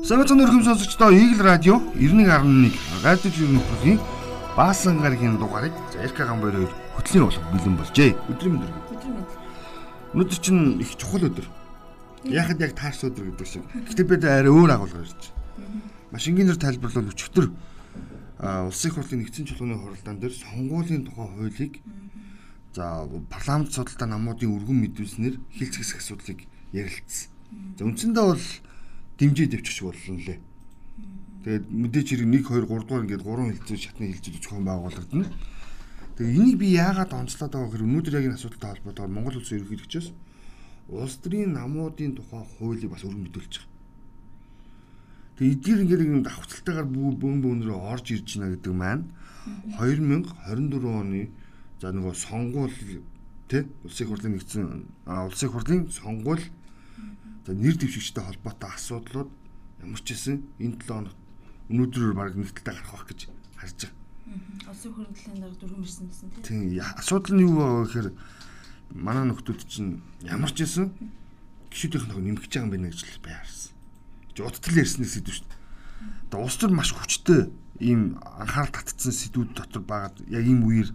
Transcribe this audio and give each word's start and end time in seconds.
Савцан 0.00 0.40
өргөм 0.40 0.64
сонсогчдоо 0.64 1.12
Eagle 1.12 1.44
радио 1.44 1.76
91.1 1.92 2.72
радио 3.04 3.30
жирэмтгийн 3.36 4.00
Баасан 4.56 4.96
гарагийн 5.04 5.36
дугаарыг 5.36 5.72
Эрка 6.00 6.24
гамбайр 6.24 6.56
хоёр 6.56 6.72
хөтлийн 6.96 7.24
болох 7.28 7.44
бэлэн 7.52 7.76
болжээ. 7.76 8.16
Өдрийн. 8.32 8.56
Өдөр. 8.56 8.72
Өнөөдөр 10.16 10.38
чинь 10.40 10.80
их 10.80 10.96
чухал 10.96 11.28
өдөр. 11.28 11.44
Яхад 12.24 12.64
яг 12.64 12.72
таарс 12.80 13.04
өдөр 13.04 13.28
гэдэг 13.28 13.46
шиг. 13.46 13.64
Гэтэ 13.92 14.08
бид 14.08 14.24
арай 14.24 14.48
өөр 14.48 14.72
агуулгаар 14.72 15.04
ирж 15.04 15.20
байна. 15.20 15.84
Машингийн 16.16 16.48
тайлбарлал 16.56 17.12
өчигдөр 17.12 17.52
улсын 18.40 18.90
хурлын 18.96 19.20
нэгдсэн 19.20 19.52
чуулганы 19.52 19.76
хуралдаан 19.84 20.16
дээр 20.16 20.32
сонгуулийн 20.32 21.04
тухай 21.04 21.28
хуулийг 21.28 21.74
за 22.72 23.04
парламент 23.28 23.76
судалтай 23.76 24.08
намуудын 24.08 24.48
өргөн 24.48 24.80
мэдүүлснээр 24.80 25.36
хилц 25.52 25.76
хэсэг 25.76 26.00
асуудлыг 26.00 26.48
ярилцсан. 26.72 27.28
За 27.76 27.84
үндсэндээ 27.84 28.24
бол 28.24 28.40
дэмжиж 29.20 29.48
дэвчих 29.52 29.84
болно 29.84 30.16
лээ. 30.16 30.40
Тэгээд 31.44 31.64
мэдээч 31.68 32.08
хэрэг 32.08 32.28
1 32.28 32.40
2 32.40 32.64
3 32.64 32.88
дугаар 32.88 33.04
ингээд 33.04 33.24
3 33.28 33.52
хилцүү 33.60 33.76
шатны 33.76 34.08
хилцүүд 34.08 34.36
зохион 34.40 34.64
байгуулагдана. 34.64 35.28
Тэгээд 36.16 36.36
энийг 36.40 36.56
би 36.56 36.68
яагаад 36.76 37.12
онцлоод 37.12 37.52
байгаа 37.52 37.68
гэхээр 37.68 37.86
өнөөдөр 37.88 38.16
яг 38.16 38.24
энэ 38.28 38.36
асуудалтай 38.40 38.70
холбоотойгоор 38.80 39.12
Монгол 39.12 39.36
улсын 39.40 39.56
ерөнхийлөгчөөс 39.60 40.08
улс 40.90 41.14
төрийн 41.22 41.52
намуудын 41.54 42.16
тухай 42.16 42.42
хуулийг 42.58 42.90
бас 42.90 43.04
өргөн 43.04 43.24
мэдүүлж 43.28 43.52
байгаа. 43.56 43.68
Тэгээд 45.40 45.54
эдгээр 45.56 45.82
ингээд 45.84 46.04
юм 46.04 46.22
давхцалтайгаар 46.26 46.88
бүүн 46.92 47.38
бүүнрөө 47.40 47.78
орж 47.92 48.06
ирж 48.12 48.28
байна 48.36 48.52
гэдэг 48.52 48.74
маань 48.76 49.04
2024 49.80 51.00
оны 51.00 51.22
за 51.80 51.88
нөгөө 51.96 52.12
сонгуул 52.12 52.74
тий 53.48 53.64
улсын 53.84 54.06
хурлын 54.12 54.32
нэгдсэн 54.36 54.64
улсын 55.08 55.48
хурлын 55.48 55.88
сонгуул 55.88 56.42
за 57.46 57.52
нэр 57.54 57.76
дэвшигчтэй 57.76 58.24
холбоотой 58.24 58.70
асуудлууд 58.74 59.30
ямар 59.80 60.00
ч 60.04 60.12
хэсэн 60.12 60.36
энэ 60.60 60.76
7 60.84 60.88
хоног 60.88 61.16
өнөөдрөөр 61.70 62.14
баг 62.14 62.34
нэгдэлтэй 62.36 62.74
гарах 62.74 62.92
байх 62.92 63.06
гэж 63.08 63.20
харж 63.56 63.78
байгаа. 63.86 63.98
Улсын 64.70 64.92
хурлын 64.94 65.38
дараа 65.40 65.58
дөрвөн 65.58 65.84
ирсэн 65.86 66.06
гэсэн 66.10 66.28
тийм. 66.30 66.44
Тийм 66.44 66.60
асуудал 66.98 67.34
нь 67.34 67.44
юу 67.46 67.54
вэ 67.56 67.66
гэхээр 67.86 68.08
манай 68.94 69.24
нөхдүүд 69.26 69.60
чинь 69.66 70.02
ямар 70.26 70.52
ч 70.52 70.66
хэсэн 70.66 70.86
гişүүдийнх 71.70 72.06
нь 72.10 72.34
нэмэгч 72.34 72.50
байгаа 72.50 72.66
юм 72.66 72.72
байна 72.74 72.90
гэж 72.90 73.00
л 73.06 73.24
байрсан. 73.24 73.72
Жуудтал 74.34 74.78
ярьсны 74.78 75.06
сэдв 75.06 75.32
шүү 75.34 75.46
дээ. 75.46 75.58
Одоо 76.30 76.40
улс 76.44 76.56
төр 76.58 76.72
маш 76.74 76.90
хүчтэй 76.94 77.50
ийм 77.80 78.18
анхаарал 78.20 78.74
татсан 78.74 79.14
сэдвүүд 79.14 79.50
дотор 79.56 79.82
байгаад 79.82 80.16
яг 80.28 80.44
ийм 80.44 80.66
үеэр 80.66 80.90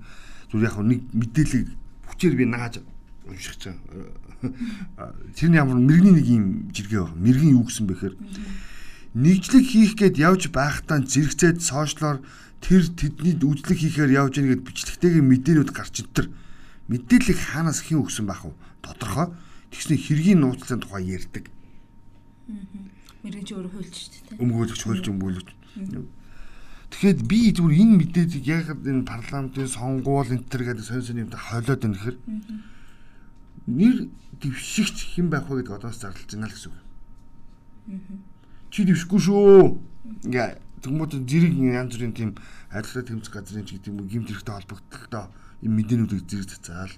зүр 0.51 0.61
яг 0.63 0.77
нэг 0.79 1.01
мэдээлэл 1.11 1.71
хүчээр 2.11 2.35
би 2.35 2.45
нааж 2.45 2.83
байгаа. 3.25 5.13
Тэр 5.35 5.49
нь 5.49 5.57
ямар 5.57 5.77
мэрэгний 5.81 6.13
нэг 6.15 6.27
юм 6.29 6.45
жиргээ 6.71 7.01
баг. 7.01 7.15
Мэрэгэн 7.17 7.55
юу 7.57 7.65
гэсэн 7.65 7.85
бэхээр 7.89 8.15
нэгжлэг 9.15 9.65
хийх 9.65 9.93
гээд 9.97 10.15
явж 10.21 10.51
байхдаа 10.53 11.01
зэрэгцээд 11.01 11.63
сошиалоор 11.63 12.21
тэр 12.61 12.83
тэдний 12.93 13.35
үйлчлэг 13.39 13.79
хийхээр 13.79 14.11
явж 14.13 14.33
ийн 14.37 14.49
гэд 14.53 14.65
бичлэгтэйгээ 14.67 15.23
мэдээнүүд 15.23 15.71
гарч 15.71 16.03
итэр 16.03 16.27
мэдээллийг 16.91 17.39
хаанаас 17.39 17.81
хэн 17.85 18.03
өгсөн 18.03 18.25
байх 18.29 18.45
вэ? 18.45 18.53
Тодорхой. 18.83 19.33
Тэгснэ 19.71 19.97
хэргийн 19.97 20.39
нууцлалын 20.43 20.81
тухай 20.83 21.03
ярьдаг. 21.09 21.49
Мэргэн 23.25 23.45
чи 23.45 23.53
өөрөө 23.57 23.71
хуульч 23.73 23.95
шүү 23.95 24.37
дээ. 24.37 24.41
Өмгөөлөгч, 24.43 24.81
хуульч, 24.85 25.05
өмгөөлөгч. 25.09 25.49
Тэгэхэд 26.93 27.19
би 27.25 27.39
зүгээр 27.51 27.81
энэ 27.81 27.97
мэдээллийг 28.05 28.45
яг 28.45 28.69
энэ 28.71 29.03
парламентын 29.03 29.67
сонгуул 29.67 30.29
энэ 30.29 30.45
төр 30.45 30.63
гэдэг 30.69 30.85
сонь 30.85 31.01
сонь 31.01 31.25
юмтай 31.25 31.41
хойлоод 31.41 31.81
байна 31.81 31.97
гэхээр 31.97 32.17
нэр 33.67 34.09
дэвшигч 34.41 35.15
хэн 35.15 35.29
байх 35.29 35.47
вэ 35.49 35.61
гэдэг 35.63 35.75
одоос 35.77 35.99
зарлж 36.01 36.29
байна 36.29 36.47
л 36.47 36.53
гэсэн 36.53 36.71
үг. 36.71 36.81
Чи 38.69 38.85
дэвшихгүй 38.85 39.19
шүү. 39.19 39.79
Ингээ 40.25 40.59
тэгмүүд 40.81 41.11
зэрэг 41.25 41.53
янз 41.55 41.93
бүрийн 41.97 42.13
тийм 42.13 42.31
адилхан 42.69 43.05
тэмцэх 43.05 43.33
газрын 43.33 43.65
ч 43.65 43.77
гэдэг 43.77 43.89
юм 43.89 43.99
уу 44.01 44.09
гимт 44.09 44.29
хэрэгтэй 44.29 44.53
холбогдлолтой 44.53 45.25
юм 45.65 45.73
мэдээнүүдийг 45.81 46.29
зэрэг 46.29 46.49
цацаал. 46.49 46.93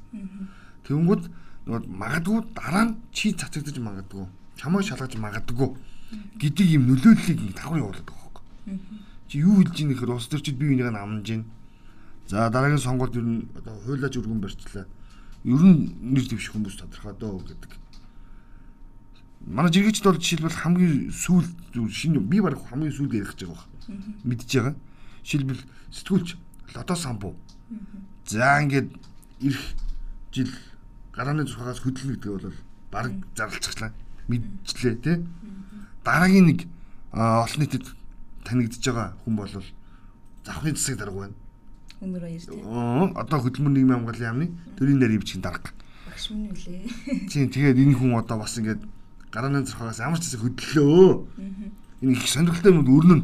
Тэнгүүд 0.88 1.24
нөгөө 1.68 1.82
магадгүй 1.88 2.40
дараа 2.56 2.86
нь 2.92 2.98
чи 3.16 3.32
цацагдаж 3.32 3.80
магадгүй 3.80 4.28
чамайг 4.58 4.86
шалгаж 4.88 5.14
магадгүй 5.16 5.70
гэдэг 6.42 6.68
юм 6.76 6.84
нөлөөллийг 6.90 7.54
давхар 7.54 7.80
явуулдаг 7.84 8.08
байхгүй. 8.12 8.44
Чи 9.30 9.44
юу 9.44 9.62
хэлж 9.62 9.76
ийн 9.80 9.92
гэхээр 9.94 10.16
улс 10.16 10.28
төрчид 10.28 10.58
бие 10.58 10.74
бинийгээ 10.74 10.96
амнаж 10.96 11.26
гин. 11.28 11.44
За 12.28 12.50
дараагийн 12.50 12.82
сонгуульд 12.82 13.16
ер 13.16 13.28
нь 13.28 13.48
одоо 13.56 13.76
хуйлаж 13.86 14.14
өргөн 14.18 14.42
барьчлаа. 14.42 14.86
Ер 15.48 15.64
нь 15.64 15.96
нэр 16.04 16.28
дэвших 16.28 16.52
хүмүүс 16.60 16.76
тодорхой 16.76 17.16
доо 17.16 17.40
гэдэг. 17.40 17.72
Манай 19.48 19.72
жиргэчд 19.72 20.04
бол 20.04 20.20
жишээлбэл 20.20 20.60
хамгийн 20.60 21.08
сүүл 21.16 21.48
шинэ 21.88 22.20
би 22.20 22.44
баг 22.44 22.60
хамгийн 22.60 22.92
сүүлд 22.92 23.16
ярих 23.16 23.32
гэж 23.32 23.48
байгаа 23.48 23.64
байна. 23.88 24.20
Мэдж 24.28 24.52
байгаа. 24.52 24.76
Жишээлбэл 25.24 25.64
сэтгүүлч 25.96 26.28
лото 26.76 26.96
самбуу. 27.00 27.36
За 28.28 28.60
ингээд 28.60 28.92
ирэх 29.40 29.64
жил 30.36 30.52
гарааны 31.16 31.48
зурхаас 31.48 31.80
хөдлөнө 31.80 32.20
гэдэг 32.20 32.32
бол 32.36 32.60
баг 32.92 33.16
зарлцглаа. 33.32 33.96
Мэдчлээ 34.28 34.96
тий. 35.00 35.24
Дараагийн 36.04 36.52
нэг 36.52 36.68
олон 37.16 37.60
нийтэд 37.64 37.88
танигдж 38.44 38.84
байгаа 38.84 39.16
хүн 39.24 39.36
бол 39.40 39.48
завхын 40.44 40.76
засаг 40.76 41.00
дарга 41.00 41.32
байна. 41.32 41.36
Өнөр 42.02 42.22
баяр 42.22 42.42
тий. 42.42 42.62
Аа 42.62 43.10
одоо 43.18 43.40
хөдөлмөр 43.42 43.74
нийгмийн 43.74 43.98
хамгааллын 44.06 44.30
яамны 44.30 44.48
төрийн 44.78 45.00
нарийн 45.02 45.22
бичгийн 45.22 45.42
дарга. 45.42 45.74
Багш 46.06 46.30
минь 46.30 46.54
үлээ. 46.54 46.86
Тийм 47.32 47.50
тэгээд 47.50 47.78
энэ 47.82 47.98
хүн 47.98 48.14
одоо 48.22 48.38
бас 48.42 48.58
ингээд 48.58 48.82
гарааны 49.34 49.66
зурхаас 49.66 50.00
ямар 50.00 50.22
ч 50.22 50.30
хэсэг 50.30 50.46
хөдлөлөө. 50.46 51.26
Энэ 52.06 52.14
их 52.14 52.28
сонирхолтой 52.30 52.72
юм 52.72 52.86
өрнөн. 52.86 53.22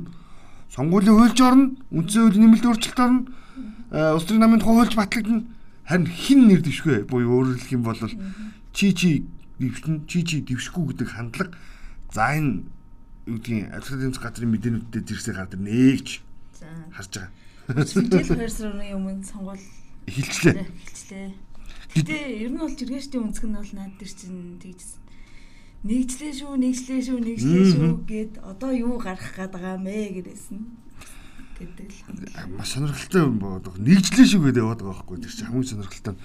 Сонгуулийн 0.73 1.13
хуульч 1.13 1.39
орно, 1.45 1.78
үндсэн 1.94 2.22
хуулийн 2.25 2.44
нэмэлт 2.50 2.66
өөрчлөлт 2.66 3.00
орно. 3.00 3.22
Улс 3.94 4.25
төрийн 4.25 4.41
намын 4.41 4.57
тухай 4.57 4.73
хуульч 4.73 4.97
батлагдана. 4.97 5.45
Харин 5.85 6.07
хин 6.09 6.47
нэр 6.50 6.66
дэвшгүй 6.66 7.05
буюу 7.05 7.45
өөрөөр 7.45 7.61
хэлэх 7.61 7.78
юм 7.78 7.84
бол 7.85 8.00
чи 8.73 8.90
чи 8.97 9.28
дэвшин 9.61 10.09
чи 10.09 10.25
чи 10.25 10.41
дэвшгүй 10.41 10.97
гэдэг 10.97 11.09
хандлага 11.13 11.53
за 12.09 12.34
энэ 12.34 12.66
юу 13.29 13.38
гэдгийг 13.38 13.69
тэмцэх 13.69 14.23
газрын 14.23 14.50
мэдээнүүдэд 14.50 15.05
зэрэгсээ 15.05 15.35
гардаг 15.38 15.59
нээж 15.61 16.07
За. 16.57 16.66
харж 16.95 17.11
байгаа. 17.13 17.31
2 17.72 18.50
сарын 18.50 18.91
өмнө 18.97 19.24
сонгуул 19.24 19.63
Эхэлчлээ. 20.07 20.68
хэлчлээ. 20.68 21.31
Гэтэ 21.96 22.18
ер 22.44 22.51
нь 22.51 22.59
бол 22.59 22.74
жиргээчдийн 22.75 23.24
өнцг 23.24 23.46
нь 23.47 23.56
бол 23.56 23.72
наад 23.72 23.94
дээр 24.01 24.12
чинь 24.12 24.59
тэгжсэн. 24.59 25.00
Нэгжлээ 25.84 26.34
шүү, 26.44 26.53
нэгжлээ 26.59 27.02
шүү, 27.07 27.19
нэгжлээ 27.23 27.66
шүү 27.75 27.91
гэд 28.07 28.34
одоо 28.44 28.72
юу 28.72 29.00
гарах 29.00 29.31
гээд 29.35 29.52
байгаа 29.56 29.78
мэ 29.79 30.19
гэрээсэн. 30.19 30.59
гэдэг 31.59 31.88
л. 31.88 32.00
Маш 32.57 32.75
сонирхолтой 32.75 33.22
юм 33.23 33.40
боодох. 33.40 33.78
Нэгжлээ 33.79 34.28
шүү 34.28 34.41
гэдэг 34.44 34.63
яваад 34.63 34.81
байгаа 34.84 35.00
байхгүй. 35.00 35.18
Тэр 35.23 35.31
чинь 35.31 35.47
хамгийн 35.47 35.69
сонирхолтой. 35.72 36.16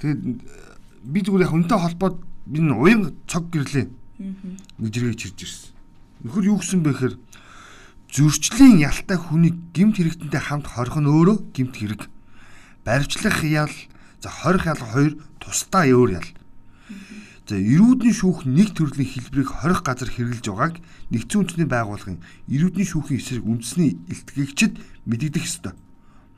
Тэгээд 0.00 0.20
би 1.04 1.18
зүгээр 1.20 1.44
яг 1.44 1.52
үнтэй 1.52 1.78
холбоод 1.82 2.16
би 2.46 2.58
энэ 2.62 2.76
уян 2.76 3.02
цог 3.26 3.44
гэрлээ. 3.52 3.86
Нэг 4.80 4.88
жиргээ 4.92 5.18
чирж 5.20 5.38
ирсэн. 5.40 5.72
Нөхөр 6.24 6.48
юу 6.48 6.60
гэсэн 6.60 6.80
бэ 6.80 6.90
гэхээр 6.94 7.14
зөрчлийн 8.16 8.80
ялтай 8.80 9.20
хүний 9.20 9.52
гимт 9.76 10.00
хэрэгтэнтэй 10.00 10.40
хамт 10.40 10.72
хорих 10.72 10.96
нь 10.96 11.04
өөрөө 11.04 11.52
гимт 11.52 11.76
хэрэг. 11.76 12.08
Баривчлах 12.80 13.44
ял 13.44 13.74
за 14.24 14.32
хорих 14.32 14.64
ял 14.64 14.80
хоёр 14.80 15.20
тусдаа 15.36 15.84
өөр 15.84 16.10
ял. 16.16 16.30
За 17.44 17.60
эрүүдний 17.60 18.16
шүүх 18.16 18.48
нэг 18.48 18.72
төрлийн 18.72 19.04
хэлбэрийг 19.04 19.52
хорих 19.52 19.84
газар 19.84 20.08
хэрэгжилж 20.08 20.48
байгааг 20.48 20.80
нэгдсэн 21.12 21.40
үндэсний 21.44 21.68
байгууллагын 21.68 22.24
эрүүдний 22.48 22.88
шүүхийн 22.88 23.20
эсрэг 23.20 23.44
үндэсний 23.44 24.00
илтгэгчид 24.08 24.80
мэдэгдэх 25.04 25.44
ёстой. 25.44 25.76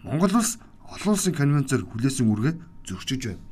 Монгол 0.03 0.35
улс 0.35 0.59
олон 0.83 1.15
улсын 1.15 1.33
конвенцээр 1.39 1.87
хүлээсэн 1.87 2.27
үргээ 2.27 2.55
зөрчиж 2.91 3.23
байна. 3.25 3.45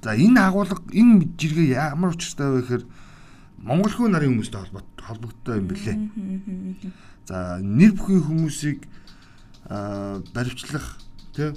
За 0.00 0.16
энэ 0.16 0.40
агуулга 0.40 0.80
энэ 0.90 1.28
жиргээ 1.36 1.76
ямар 1.76 2.16
учиртай 2.16 2.48
вэ 2.50 2.60
гэхээр 2.64 2.84
Монгол 3.62 3.94
хүү 3.94 4.10
нарын 4.10 4.34
хүмүүстэй 4.34 4.58
холбогдтой 5.06 5.62
юм 5.62 5.66
билээ. 5.70 5.96
За 7.30 7.62
нэр 7.62 7.94
бүхий 7.94 8.18
хүмүүсийг 8.18 8.90
баривчлах 10.34 10.98
тий 11.30 11.54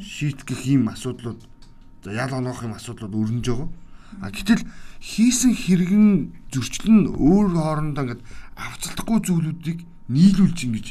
шийтгэх 0.00 0.64
ийм 0.64 0.88
асуудлууд 0.88 1.44
за 2.04 2.10
ял 2.16 2.32
оноох 2.32 2.64
юм 2.64 2.72
асуудлууд 2.72 3.12
өрнөж 3.12 3.44
байгаа. 3.44 3.68
А 4.24 4.32
гэтэл 4.32 4.64
хийсэн 5.04 5.52
хэрэгэн 5.52 6.32
зөрчил 6.48 6.88
нь 6.88 7.12
өөр 7.12 7.52
хоорондоо 7.52 8.02
ингээд 8.08 8.22
авцалдахгүй 8.56 9.20
зүйлүүдийг 9.28 9.78
нийлүүлж 10.08 10.58
ингэж 10.64 10.86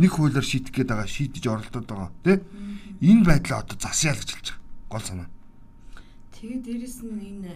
нэг 0.00 0.10
хуулиар 0.16 0.46
шийдэх 0.46 0.72
гээд 0.80 0.90
байгаа 0.96 1.08
шийдэж 1.08 1.44
оролдоод 1.44 1.84
байгаа 1.84 2.10
тий 2.24 2.38
энэ 3.04 3.24
байдлаа 3.28 3.64
одоо 3.64 3.76
засяа 3.76 4.16
л 4.16 4.20
гэж 4.24 4.30
хэлж 4.32 4.48
байгаа 4.48 4.88
гол 4.88 5.04
санаа. 5.04 5.28
Тэгээд 6.32 6.64
дээрэс 6.64 6.98
нь 7.04 7.20
энэ 7.20 7.52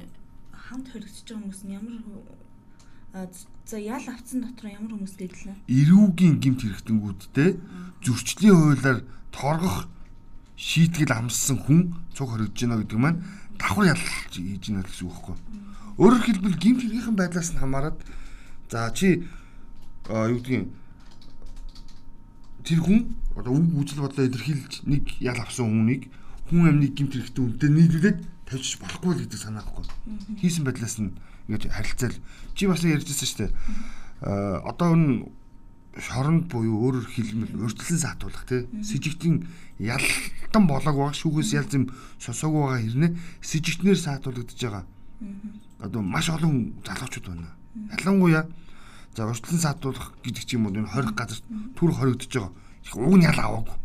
хамт 0.65 0.87
хоригдож 0.89 1.21
байгаа 1.29 1.41
хүмүүс 1.45 1.61
нь 1.65 1.77
ямар 1.77 1.95
за 3.69 3.79
ял 3.79 4.07
авцсан 4.09 4.41
дотор 4.43 4.73
ямар 4.73 4.93
хүмүүс 4.97 5.15
гэдлээ. 5.21 5.57
эрүүгийн 5.69 6.41
гимт 6.41 6.61
хэрэгтэнгүүдтэй 6.65 7.51
зөрчлийн 8.05 8.57
хуулиар 8.57 8.99
торгох 9.31 9.89
шийтгэл 10.57 11.13
амссан 11.13 11.61
хүн 11.61 11.95
цуг 12.17 12.33
хоригдож 12.33 12.61
байна 12.65 12.81
гэдэг 12.81 12.99
маань 12.99 13.21
давхар 13.61 13.93
ялж 13.93 14.05
хийж 14.35 14.65
байна 14.73 14.83
гэсэн 14.89 15.05
үг 15.05 15.15
байхгүй. 15.15 15.37
Өөрөөр 16.01 16.25
хэлбэл 16.27 16.59
гимт 16.59 16.81
хэрэгийн 16.83 17.17
байдлаас 17.17 17.51
нь 17.53 17.61
хамаарат 17.61 17.99
за 18.73 18.91
чи 18.97 19.23
юу 20.09 20.41
гэдгийг 20.41 20.69
тэр 22.65 22.81
хүн 22.81 23.01
одоо 23.37 23.53
үг 23.53 23.85
үзэл 23.85 24.03
бодлоо 24.03 24.27
илэрхийлж 24.27 24.89
нэг 24.89 25.05
ял 25.21 25.39
авсан 25.39 25.69
хүнийг 25.69 26.11
хүн 26.51 26.69
амныг 26.69 26.93
гимт 26.97 27.15
хэрэгтэй 27.15 27.45
үнтэй 27.45 27.71
нийлүүлээд 27.71 28.19
тавьчих 28.47 28.81
болохгүй 28.81 29.13
л 29.15 29.23
гэдэг 29.25 29.41
санаа 29.41 29.65
байхгүй. 29.65 29.85
Хийсэн 30.41 30.65
байдлаас 30.65 30.97
нь 31.01 31.17
ингэж 31.49 31.73
харилцаал 31.73 32.17
чи 32.55 32.67
бас 32.67 32.85
ярьжсэн 32.85 33.29
шүү 33.29 33.41
дээ. 33.45 33.53
Аа 34.25 34.63
одоо 34.69 34.89
энэ 34.95 35.29
шоронд 35.99 36.51
буюу 36.51 36.79
өөрөөр 36.91 37.07
хэлбэл 37.07 37.65
урьдчилан 37.65 38.01
саатуулах 38.03 38.45
тий 38.49 38.67
сэжигтийн 38.83 39.47
ялтан 39.79 40.65
болоог 40.67 40.97
байгаа 40.97 41.15
шүүгээс 41.15 41.51
ялз 41.55 41.73
юм 41.75 41.85
сосоог 42.19 42.55
байгаа 42.55 42.81
хэрнээ 42.83 43.13
сэжигтнэр 43.41 43.99
саатуулагдаж 43.99 44.59
байгаа. 44.59 44.85
Одоо 45.79 46.03
маш 46.03 46.29
олон 46.35 46.75
залуучууд 46.83 47.27
байна. 47.31 47.55
Ялангуяа 47.95 48.45
За 49.15 49.27
урьдчилан 49.31 49.61
саатуулах 49.63 50.11
гэдэг 50.27 50.43
ч 50.43 50.59
юм 50.59 50.67
уу 50.67 50.75
энэ 50.75 50.91
20 50.91 51.15
газар 51.15 51.39
түр 51.79 51.95
хоригдож 51.95 52.27
байгаа. 52.35 52.53
Их 52.83 52.97
уг 52.99 53.15
нь 53.15 53.23
ял 53.23 53.39
аваагүй. 53.39 53.79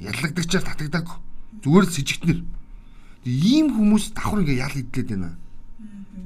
Яллагдагчаар 0.00 0.64
татагдаагүй. 0.64 1.16
Зүгээр 1.60 1.84
л 1.84 1.92
сэжигтнэр. 1.92 2.40
Ийм 3.24 3.76
хүмүүс 3.76 4.16
давхар 4.16 4.40
ингээ 4.40 4.64
ял 4.64 4.76
идлээд 4.76 5.08
байна 5.12 5.36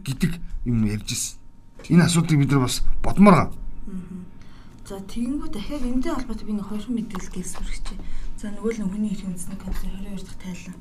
гэдэг 0.07 0.33
юм 0.69 0.87
ярьж 0.87 1.11
ирсэн. 1.11 1.39
Энэ 1.91 2.07
асуудлыг 2.07 2.39
бид 2.39 2.51
нар 2.55 2.63
бас 2.69 2.87
бодмоор 3.03 3.35
гаа. 3.35 3.51
За 4.85 5.01
тэгэнгүү 5.01 5.49
дахиад 5.49 5.81
энэтэй 5.81 6.13
холбоотой 6.13 6.45
би 6.45 6.53
нэг 6.55 6.69
хоёр 6.69 6.85
мэдээлэл 6.93 7.49
сурч. 7.49 7.97
За 8.37 8.53
нөгөө 8.53 8.85
л 8.85 8.85
хүний 8.85 9.17
эрх 9.17 9.25
үндэсний 9.25 9.57
комиссын 9.57 9.91
22 10.05 10.29
дахь 10.29 10.41
тайлан. 10.45 10.77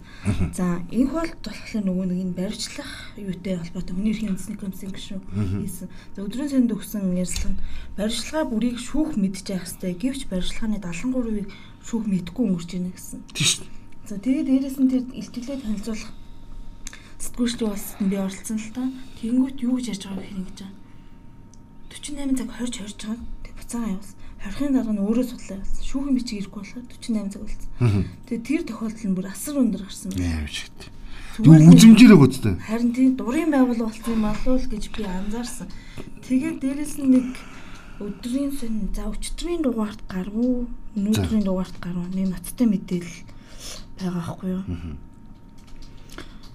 За 0.51 0.65
энэ 0.91 1.07
хол 1.07 1.31
болохоор 1.39 1.83
нөгөө 1.87 2.05
нэг 2.11 2.19
энэ 2.19 2.35
баримтлах 2.35 2.91
юутэй 3.15 3.55
холбоотой 3.63 3.93
хүний 3.95 4.11
эрх 4.11 4.23
үндэсний 4.27 4.59
комиссын 4.59 4.91
гишүүн 4.91 5.21
хийсэн. 5.63 5.87
За 6.13 6.19
өдрийн 6.19 6.51
санд 6.51 6.75
өгсөн 6.75 7.15
нь 7.15 7.57
баримтлага 7.95 8.51
бүрийг 8.51 8.77
шүүх 8.83 9.15
мэдчих 9.15 9.63
хэвээр 9.63 9.95
гэвч 9.95 10.21
баримтлагын 10.27 10.83
73%-ийг 10.83 11.47
шүүх 11.87 12.03
мэдэхгүй 12.03 12.43
өнгөрч 12.43 12.71
ийнэ 12.75 12.91
гэсэн. 12.91 13.23
Тийм 13.31 13.47
шүү. 13.47 13.82
За 14.03 14.19
тэгээд 14.19 14.47
дээрэс 14.51 14.77
нь 14.83 14.91
тэр 14.91 15.03
илтгэлээ 15.15 15.63
танилцуулах 15.63 16.11
сэтгүүлчдийн 17.23 17.71
улсад 17.71 17.99
нь 18.03 18.11
би 18.11 18.17
оролцсон 18.19 18.59
л 18.59 18.75
та. 18.75 18.83
Тэнгүүт 19.23 19.57
юу 19.63 19.79
гэж 19.79 19.95
ярьж 19.95 20.03
байгааг 20.11 20.27
хэрэг 20.27 20.47
гэж 20.51 20.59
байгаа. 20.59 20.75
48 21.87 22.35
цаг 22.35 22.49
20 22.51 22.83
хорж 22.83 22.99
байгаа. 22.99 23.17
Тэг 23.47 23.53
буцаага 23.55 23.91
явуулсан. 23.95 24.17
Хорхын 24.43 24.73
дарга 24.75 24.91
нь 24.91 25.03
өөрөө 25.07 25.25
судлаа 25.31 25.55
явуулсан. 25.55 25.87
Шүүхийн 25.87 26.15
бичиг 26.19 26.37
ирэхгүй 26.43 26.59
болохоор 26.59 26.85
48 26.91 27.31
цаг 27.31 27.41
болсон. 27.47 27.69
Тэгээ 28.27 28.43
тэр 28.43 28.61
тохиолдол 28.67 29.07
нь 29.07 29.15
бүр 29.15 29.27
асар 29.31 29.55
өндөр 29.63 29.83
гарсан 29.87 30.09
байна. 30.11 30.35
Яа 30.35 30.51
шиг. 30.51 30.79
Юу 31.39 31.55
үзэмжээрээ 31.71 32.19
гүцтэй. 32.19 32.53
Харин 32.59 32.91
тийм 32.91 33.11
дурын 33.15 33.49
байгуул 33.55 33.87
болсон 33.87 34.11
юм 34.13 34.25
алуу 34.27 34.55
л 34.59 34.67
гэж 34.67 34.83
би 34.91 35.01
анзаарсан. 35.07 35.67
Тэгээд 36.27 36.59
дээрэс 36.59 36.93
нь 36.99 37.07
нэг 37.07 37.27
өдрийн 38.03 38.51
сэн 38.51 38.91
за 38.91 39.07
өчтөрийн 39.07 39.63
дугаарт 39.63 40.03
гарвуу, 40.11 40.67
өнөөдрийн 40.93 41.47
дугаарт 41.47 41.77
гарвуу 41.79 42.05
нэг 42.11 42.35
ноцтой 42.35 42.67
мэдээлэл 42.67 43.32
байгаа 43.99 44.21
байхгүй 44.21 44.49
юу? 44.55 44.63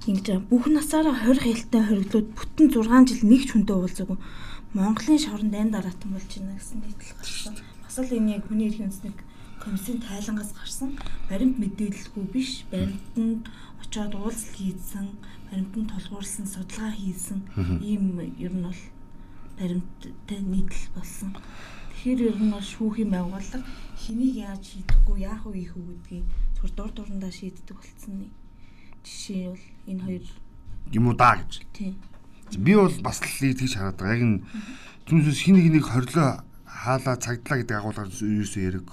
Ингэж 0.09 0.27
бүх 0.49 0.65
насаараа 0.73 1.17
20 1.29 1.45
хилтэй 1.45 1.83
хориглоод 1.85 2.29
бүтэн 2.33 2.67
6 2.73 3.09
жил 3.13 3.23
нэг 3.29 3.43
ч 3.45 3.51
хүнтэй 3.53 3.77
уулзаагүй. 3.77 4.19
Монголын 4.73 5.21
шоронд 5.21 5.53
айн 5.53 5.69
дараатан 5.69 6.17
болж 6.17 6.31
байна 6.33 6.57
гэсэн 6.57 6.81
нийтлэл 6.81 7.19
гарсан. 7.21 7.55
Бас 7.85 7.97
л 8.01 8.17
энэ 8.17 8.41
яг 8.41 8.45
хүний 8.49 8.69
эрхийн 8.73 8.89
үндэсний 8.89 9.13
комиссийн 9.61 10.01
тайлангаас 10.01 10.53
гарсан 10.57 10.97
баримт 11.29 11.61
мэдээлэлгүй 11.61 12.25
биш. 12.33 12.65
Баримтанд 12.73 13.53
очиод 13.85 14.15
уулзалт 14.17 14.57
хийсэн, 14.57 15.07
баримтанд 15.51 15.93
толгуурлсан, 15.93 16.47
судалгаа 16.49 16.93
хийсэн 16.97 17.45
ийм 17.85 18.17
ер 18.41 18.53
нь 18.57 18.65
бол 18.65 18.81
баримттай 19.61 20.41
нийтлэл 20.41 20.89
болсон. 20.97 21.37
Тэгэхээр 21.93 22.21
ер 22.33 22.39
нь 22.41 22.53
бол 22.53 22.65
шүүхийн 22.65 23.11
байгууллага 23.13 23.61
хэнийг 23.99 24.35
яаж 24.41 24.63
шийдэхгүй, 24.73 25.17
яах 25.29 25.45
вэ 25.45 25.53
хийх 25.53 25.77
үү 25.77 25.87
гэдгийг 25.89 26.27
зөвхөн 26.59 26.75
дур 26.75 26.91
дурандаа 26.91 27.31
шийддэг 27.31 27.77
болцсон 27.79 28.31
жишээ 29.07 29.55
бол 29.55 29.65
энэ 29.87 30.03
хоёр 30.03 30.25
юм 30.93 31.07
уу 31.07 31.15
даа 31.15 31.39
гэж. 31.39 31.63
Тийм. 31.73 31.95
Би 32.59 32.75
бол 32.75 32.91
бас 33.03 33.23
л 33.23 33.55
тэгж 33.55 33.79
хараад 33.79 33.99
байгаа. 33.99 34.17
Яг 34.19 34.25
нь 34.27 34.43
түнсэс 35.07 35.39
хин 35.39 35.55
нэг 35.55 35.79
нэг 35.79 35.85
хорлоо 35.87 36.43
хаалаа 36.67 37.17
цагдлаа 37.17 37.59
гэдэг 37.63 37.77
агуулгаар 37.79 38.11
ерөөсөө 38.11 38.63
яриг. 38.67 38.89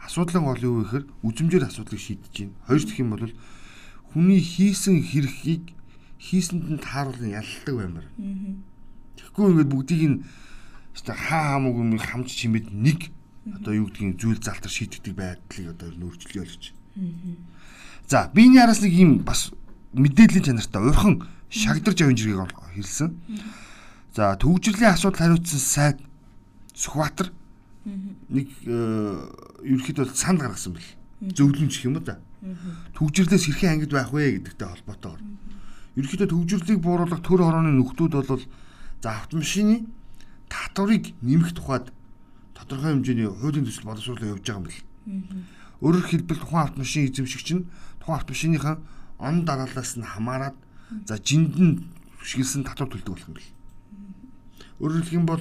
Асуудлын 0.00 0.44
гол 0.44 0.62
юу 0.64 0.74
гэхээр 0.80 1.04
үзмжээр 1.20 1.68
асуудлыг 1.68 2.00
шийдэж 2.00 2.34
байна. 2.48 2.56
Хоёр 2.64 2.80
дахь 2.80 3.00
юм 3.00 3.10
бол 3.12 3.32
хүний 4.14 4.40
хийсэн 4.40 4.96
хэрхийг 5.04 5.76
хийсэнд 6.16 6.64
нь 6.64 6.80
тааруулан 6.80 7.36
ялладаг 7.36 7.74
баймар. 7.76 8.06
Тэгэхгүй 9.20 9.44
ингээд 9.52 9.72
бүгдийг 9.72 10.02
нь 10.08 10.18
хаа 11.04 11.60
хамаагүй 11.60 11.84
юм 11.84 11.98
хамж 12.00 12.28
чимэд 12.32 12.72
нэг 12.72 13.12
одоо 13.48 13.72
юу 13.74 13.86
гэдгийг 13.88 14.20
зүйл 14.20 14.40
залтар 14.42 14.70
шийдэгдэг 14.70 15.14
байдлыг 15.16 15.66
одоо 15.72 15.88
нөрчлөе 15.96 16.44
л 16.44 16.52
гэж. 16.52 16.64
За 18.08 18.30
биений 18.34 18.60
араас 18.60 18.82
нэг 18.84 18.92
юм 18.92 19.24
бас 19.24 19.52
мэдээллийн 19.94 20.44
чанартай 20.44 20.82
урхан 20.82 21.24
шагдарж 21.48 22.00
явын 22.04 22.16
жиргэг 22.16 22.52
хэлсэн. 22.74 23.16
За 24.14 24.36
төвжирлийн 24.36 24.92
асуудал 24.92 25.18
хариуцсан 25.18 25.60
сайд 25.60 25.98
Сүхбаатар 26.74 27.32
нэг 27.84 28.48
ерөөхдөө 28.66 30.14
санд 30.14 30.40
гаргасан 30.40 30.74
бэл. 30.76 30.90
Зөвлөмж 31.20 31.74
гэх 31.76 31.88
юм 31.88 32.00
да. 32.04 32.20
Төвжирлээс 32.96 33.46
хэрхэн 33.46 33.80
ангид 33.80 33.92
байх 33.92 34.12
вэ 34.12 34.40
гэдэгтэй 34.40 34.68
холбоотойгоор. 34.68 35.20
Ерөөхдөө 35.96 36.28
төвжирлийг 36.32 36.80
бууруулах 36.80 37.20
төр 37.20 37.44
хорооны 37.44 37.72
нөхдүүд 37.76 38.12
бол 38.16 38.42
за 39.02 39.08
автомашины 39.12 39.84
татварыг 40.48 41.12
нэмэх 41.20 41.52
тухайд 41.52 41.92
тодорхой 42.60 42.92
хэмжээний 42.94 43.28
хуулийн 43.28 43.66
төсөл 43.66 43.88
боловсруулалт 43.88 44.36
явьж 44.36 44.44
байгаа 44.44 44.60
юм 44.60 44.66
бэл. 44.68 44.80
Өөрөөр 45.80 46.06
хэлбэл 46.06 46.40
тухайн 46.44 46.64
автомашин 46.68 47.08
эзэмшигч 47.08 47.48
нь 47.56 47.66
тухайн 48.00 48.18
автомашиныхаа 48.20 48.76
он 49.18 49.44
дараалаас 49.44 49.96
нь 49.96 50.04
хамаарат 50.04 50.56
за 51.08 51.16
жинд 51.16 51.56
нь 51.56 51.72
шигэлсэн 52.20 52.64
татвар 52.64 52.88
төлдөг 52.92 53.12
болох 53.16 53.28
юм 53.28 53.36
бэл. 53.36 53.50
Өөрөөр 54.80 55.02
хэлэх 55.04 55.18
юм 55.18 55.26
бол 55.26 55.40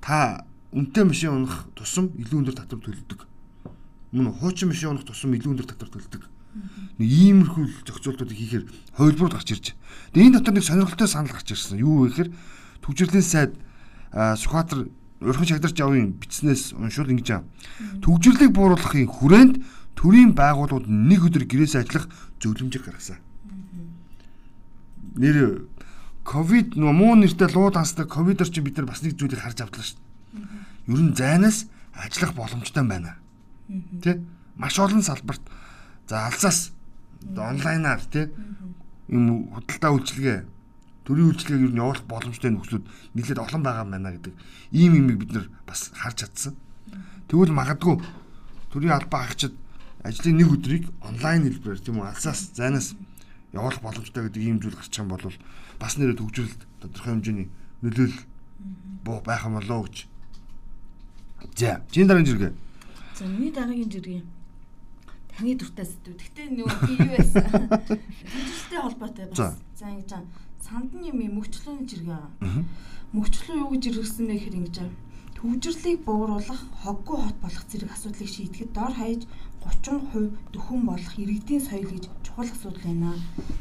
та 0.00 0.46
үнэтэй 0.72 1.04
машин 1.04 1.46
унах 1.46 1.66
тусам 1.74 2.10
илүү 2.18 2.38
өндөр 2.44 2.56
татвар 2.58 2.82
төлдөг. 2.82 3.20
Мөн 4.12 4.32
хуучин 4.36 4.68
машин 4.68 4.94
унах 4.94 5.06
тусам 5.06 5.32
илүү 5.34 5.52
өндөр 5.54 5.68
татвар 5.70 5.90
төлдөг. 5.90 6.22
Нэг 6.98 7.08
иймэрхүү 7.08 7.64
зохицуултуудыг 7.86 8.36
хийхээр 8.36 8.64
хувилбарууд 8.96 9.36
гарч 9.36 9.48
ирж. 9.52 9.66
Тэгээ 10.12 10.26
энэ 10.28 10.36
дотор 10.38 10.54
нэг 10.54 10.64
сонирхолтой 10.64 11.08
санал 11.08 11.32
гарч 11.32 11.52
ирсэн. 11.54 11.78
Юу 11.78 12.04
вэ 12.04 12.10
гэхээр 12.10 12.30
төвжирлийн 12.82 13.22
сайд 13.22 13.52
Сүхбаатар 14.12 14.88
урхан 15.20 15.46
шагдарч 15.46 15.78
авын 15.82 16.14
бичснээс 16.18 16.78
уншвал 16.78 17.10
ингэж 17.10 17.28
аа. 17.34 17.42
Төвжирлийг 18.02 18.54
бууруулахын 18.54 19.10
хүрээнд 19.10 19.54
төрийн 19.98 20.32
байгууллагууд 20.38 20.86
нэг 20.86 21.26
өдөр 21.26 21.44
гэрээс 21.46 21.74
ажиллах 21.74 22.06
зөвлөмжийг 22.38 22.86
гаргасан. 22.86 23.18
Нэр 25.18 25.66
ковид 26.22 26.78
муу 26.78 27.18
нэртэй 27.18 27.50
луу 27.50 27.74
данстай 27.74 28.06
ковидор 28.06 28.46
чи 28.46 28.62
бид 28.62 28.78
нар 28.78 28.86
бас 28.86 29.02
нэг 29.02 29.18
зүйлийг 29.18 29.42
харж 29.42 29.58
автлаа 29.66 29.82
шүү 29.82 29.98
дээ. 29.98 30.94
Ер 30.94 31.00
нь 31.02 31.16
зайнаас 31.18 31.66
ажиллах 31.98 32.38
боломжтой 32.38 32.84
байна. 32.86 33.18
Тэ? 34.02 34.22
Маш 34.54 34.78
олон 34.78 35.02
салбарт 35.02 35.42
за 36.06 36.30
алсаас 36.30 36.70
онлайнаар 37.34 38.02
тэ 38.06 38.30
юм 39.08 39.50
худалдаа 39.50 39.90
үйлчилгээ 39.96 40.38
төрийн 41.08 41.32
үйлчлэгийг 41.32 41.64
ер 41.64 41.72
нь 41.72 41.80
явуулах 41.80 42.04
боломжтой 42.04 42.52
нөхцлүүд 42.52 42.84
нэлээд 43.16 43.40
олон 43.40 43.62
байгаа 43.64 43.84
юм 43.88 43.92
байна 43.96 44.12
гэдэг 44.12 44.34
ийм 44.76 44.92
юмыг 45.00 45.16
бид 45.24 45.32
нар 45.32 45.46
бас 45.64 45.88
харж 45.96 46.28
чадсан. 46.28 46.52
Тэгвэл 47.32 47.56
магадгүй 47.56 47.96
төрийн 48.68 48.92
албаа 48.92 49.24
хаагчид 49.24 49.56
ажлын 50.04 50.36
нэг 50.36 50.52
өдрийг 50.52 50.84
онлайн 51.00 51.48
хэлбэрээр 51.48 51.80
тийм 51.80 52.04
үү 52.04 52.12
алсаас 52.12 52.52
зайнаас 52.52 52.92
явуулах 53.56 53.80
боломжтой 53.80 54.28
гэдэг 54.28 54.42
ийм 54.44 54.60
зүйл 54.60 54.76
гарчих 54.76 55.00
юм 55.00 55.08
бол 55.08 55.24
бас 55.80 55.96
нэрээ 55.96 56.20
төгжрөлт 56.20 56.60
тодорхой 56.84 57.12
хэмжээний 57.16 57.48
нөлөөлөл 57.80 58.20
буу 59.08 59.24
байх 59.24 59.48
юм 59.48 59.56
болоо 59.56 59.88
гэж. 59.88 60.04
За, 61.56 61.80
чиний 61.88 62.04
дараагийн 62.04 62.36
зэрэг. 62.36 62.52
За, 63.16 63.24
миний 63.24 63.48
дараагийн 63.48 63.88
зэрэг 63.88 64.28
таны 65.38 65.54
дуртай 65.54 65.86
сэдв. 65.86 66.18
Гэхдээ 66.18 66.46
нөгөө 66.50 66.78
би 66.82 66.94
юу 66.98 67.10
байсан? 67.14 67.46
Төвчлөлтэй 67.86 68.80
холбоотой 68.82 69.26
бас. 69.30 69.54
За, 69.78 69.86
ингэж 69.86 70.12
аа. 70.18 70.26
Санд 70.64 70.90
нь 70.94 71.08
юм 71.10 71.18
мөгчлөөний 71.38 71.86
зэрэг 71.88 72.10
аа. 72.12 72.28
Мөгчлөө 73.14 73.56
юу 73.62 73.70
гэж 73.72 73.84
иргсэн 73.88 74.26
бэ 74.26 74.34
гэхээр 74.36 74.58
ингэж 74.58 74.76
аа. 74.82 74.90
Төвжирлийг 75.38 76.02
бууруулах, 76.02 76.62
хоггүй 76.82 77.18
хот 77.22 77.38
болох 77.38 77.64
зэрэг 77.70 77.90
асуудлыг 77.94 78.28
шийдэхэд 78.28 78.70
дор 78.74 78.92
хаяж 78.92 79.22
30% 79.62 80.34
дөхөн 80.52 80.82
болох 80.82 81.14
иргэдийн 81.14 81.62
соёл 81.62 81.86
гэж 81.94 82.04
чухал 82.26 82.50
асуудал 82.50 82.82
байна. 82.82 83.14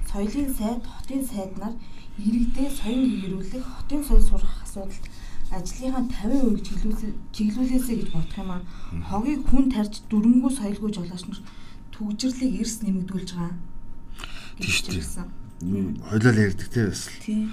Соёлын 0.09 0.49
сайд, 0.57 0.81
хотын 0.81 1.21
сайд 1.21 1.53
нар 1.61 1.73
иргэдээ 2.17 2.69
соён 2.73 3.05
гэрүүлэх, 3.21 3.65
хотын 3.77 4.01
соёл 4.01 4.25
сурах 4.25 4.55
асуудалд 4.65 5.05
ажлынхаа 5.53 6.03
50% 6.03 6.65
чиглүүлээ 6.65 7.13
чиглүүлээсэй 7.35 7.97
гэж 8.01 8.09
бодох 8.11 8.37
юм 8.41 8.51
аа. 8.51 8.61
Хогийг 9.09 9.41
хүн 9.47 9.65
тарж 9.71 9.93
дүрмгүй 10.09 10.51
соёлгүй 10.51 10.91
жолооч 10.91 11.23
нар 11.29 11.39
төгжрлийг 11.93 12.53
эрс 12.61 12.81
нэмэгдүүлж 12.83 13.29
байгаа. 13.37 13.55
Тийм 14.59 14.71
шүү 14.73 14.91
дээ. 14.97 15.46
Хойлол 15.61 16.37
ярьдаг 16.37 16.69
те 16.69 16.87
бас. 16.87 17.09
Тийм. 17.25 17.49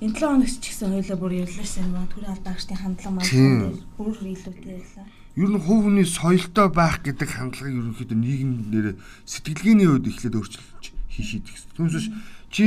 Энэ 0.00 0.16
7 0.16 0.24
хоногч 0.24 0.54
ч 0.64 0.72
гэсэн 0.72 0.96
хоёлоо 0.96 1.18
бүр 1.20 1.32
ярьлаа 1.44 1.66
шээ 1.66 1.84
нөгөө 1.84 2.08
түрүү 2.08 2.30
алдаагчдын 2.32 2.80
хандлага 2.80 3.12
маань 3.20 3.84
бүр 4.00 4.16
илүүтэй 4.16 4.80
ярьлаа. 4.80 5.06
Ер 5.36 5.50
нь 5.52 5.60
хувь 5.60 5.82
хүний 5.84 6.08
соёлтой 6.08 6.68
байх 6.72 7.04
гэдэг 7.04 7.28
хандлагыг 7.28 7.74
ерөнхийдөө 7.74 8.16
нийгэмээр 8.16 8.88
сэтгэлгээний 9.28 9.88
үед 9.92 10.08
эхлээд 10.08 10.38
өөрчилж 10.40 10.84
хийшийдэх 11.12 11.52
гэсэн. 11.52 11.70
Түүнээс 11.76 12.06
чи 12.48 12.64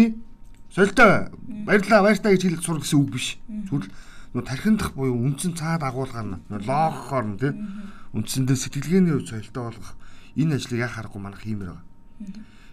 соёлтой 0.69 1.34
баярлаа 1.65 2.05
баяртай 2.05 2.38
гэж 2.38 2.43
хэлэх 2.46 2.62
сур 2.62 2.77
гэсэн 2.84 3.00
үг 3.01 3.10
биш. 3.17 3.41
Зүгээр 3.50 3.88
нөө 4.38 4.43
тархиндах 4.46 4.93
буюу 4.93 5.17
үндсэн 5.25 5.57
цаад 5.57 5.81
агуулгаар 5.81 6.27
нь 6.27 6.38
логохоор 6.53 7.25
нь 7.34 7.39
тийм 7.41 7.55
үндсэндээ 8.13 8.57
сэтгэлгээний 8.62 9.15
үед 9.15 9.31
соёлтой 9.31 9.63
болгох 9.74 9.98
энэ 10.38 10.60
ажлыг 10.60 10.86
яа 10.86 10.91
харахгүй 10.91 11.22
манайх 11.24 11.41
хиймээр 11.41 11.72
байгаа. 11.72 11.86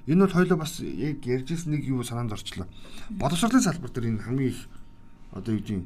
Энэ 0.07 0.27
бол 0.27 0.37
хоёлоо 0.37 0.59
бас 0.61 0.81
яг 0.81 1.25
ярьжсэн 1.25 1.73
нэг 1.73 1.89
юу 1.89 2.05
санаанд 2.05 2.33
орчлоо. 2.37 2.69
Боловсролын 3.11 3.65
салбар 3.65 3.91
дээр 3.91 4.11
энэ 4.13 4.25
хамгийн 4.25 4.53
их 4.53 4.69
одоо 5.33 5.57
юу 5.57 5.61
гэдэг 5.65 5.85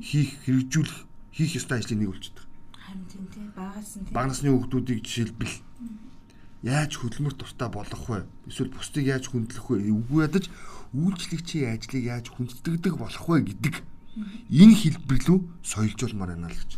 хийх 0.00 0.30
хэрэгжүүлэх 0.46 0.98
хийх 1.34 1.52
ёстой 1.58 1.78
ажлын 1.82 2.00
нэг 2.06 2.10
болчихдог. 2.14 2.46
Харин 2.78 3.04
тийм 3.10 3.26
тийм 3.34 3.48
багаас 3.58 3.98
нь 3.98 4.06
бага 4.14 4.28
насны 4.30 4.54
хүүхдүүдийг 4.54 5.02
жишээлбэл 5.02 5.56
яаж 6.62 6.92
хөдөлмөр 6.96 7.34
дуртай 7.34 7.68
болгох 7.68 8.06
вэ? 8.06 8.18
Эсвэл 8.46 8.70
бусдыг 8.70 9.04
яаж 9.04 9.26
хүндлэх 9.28 9.66
вэ? 9.66 9.90
Үгүй 9.90 10.24
ядаж 10.24 10.46
үйлчлэгчийн 10.94 11.74
ажлыг 11.74 12.04
яаж 12.06 12.26
хүндэтгдэг 12.30 12.94
болох 12.96 13.26
вэ 13.28 13.44
гэдэг 13.50 13.74
энэ 14.48 14.74
хэлбэрлүү 14.80 15.38
соёлжуулмаар 15.60 16.38
байна 16.38 16.48
л 16.48 16.56
гэж 16.56 16.70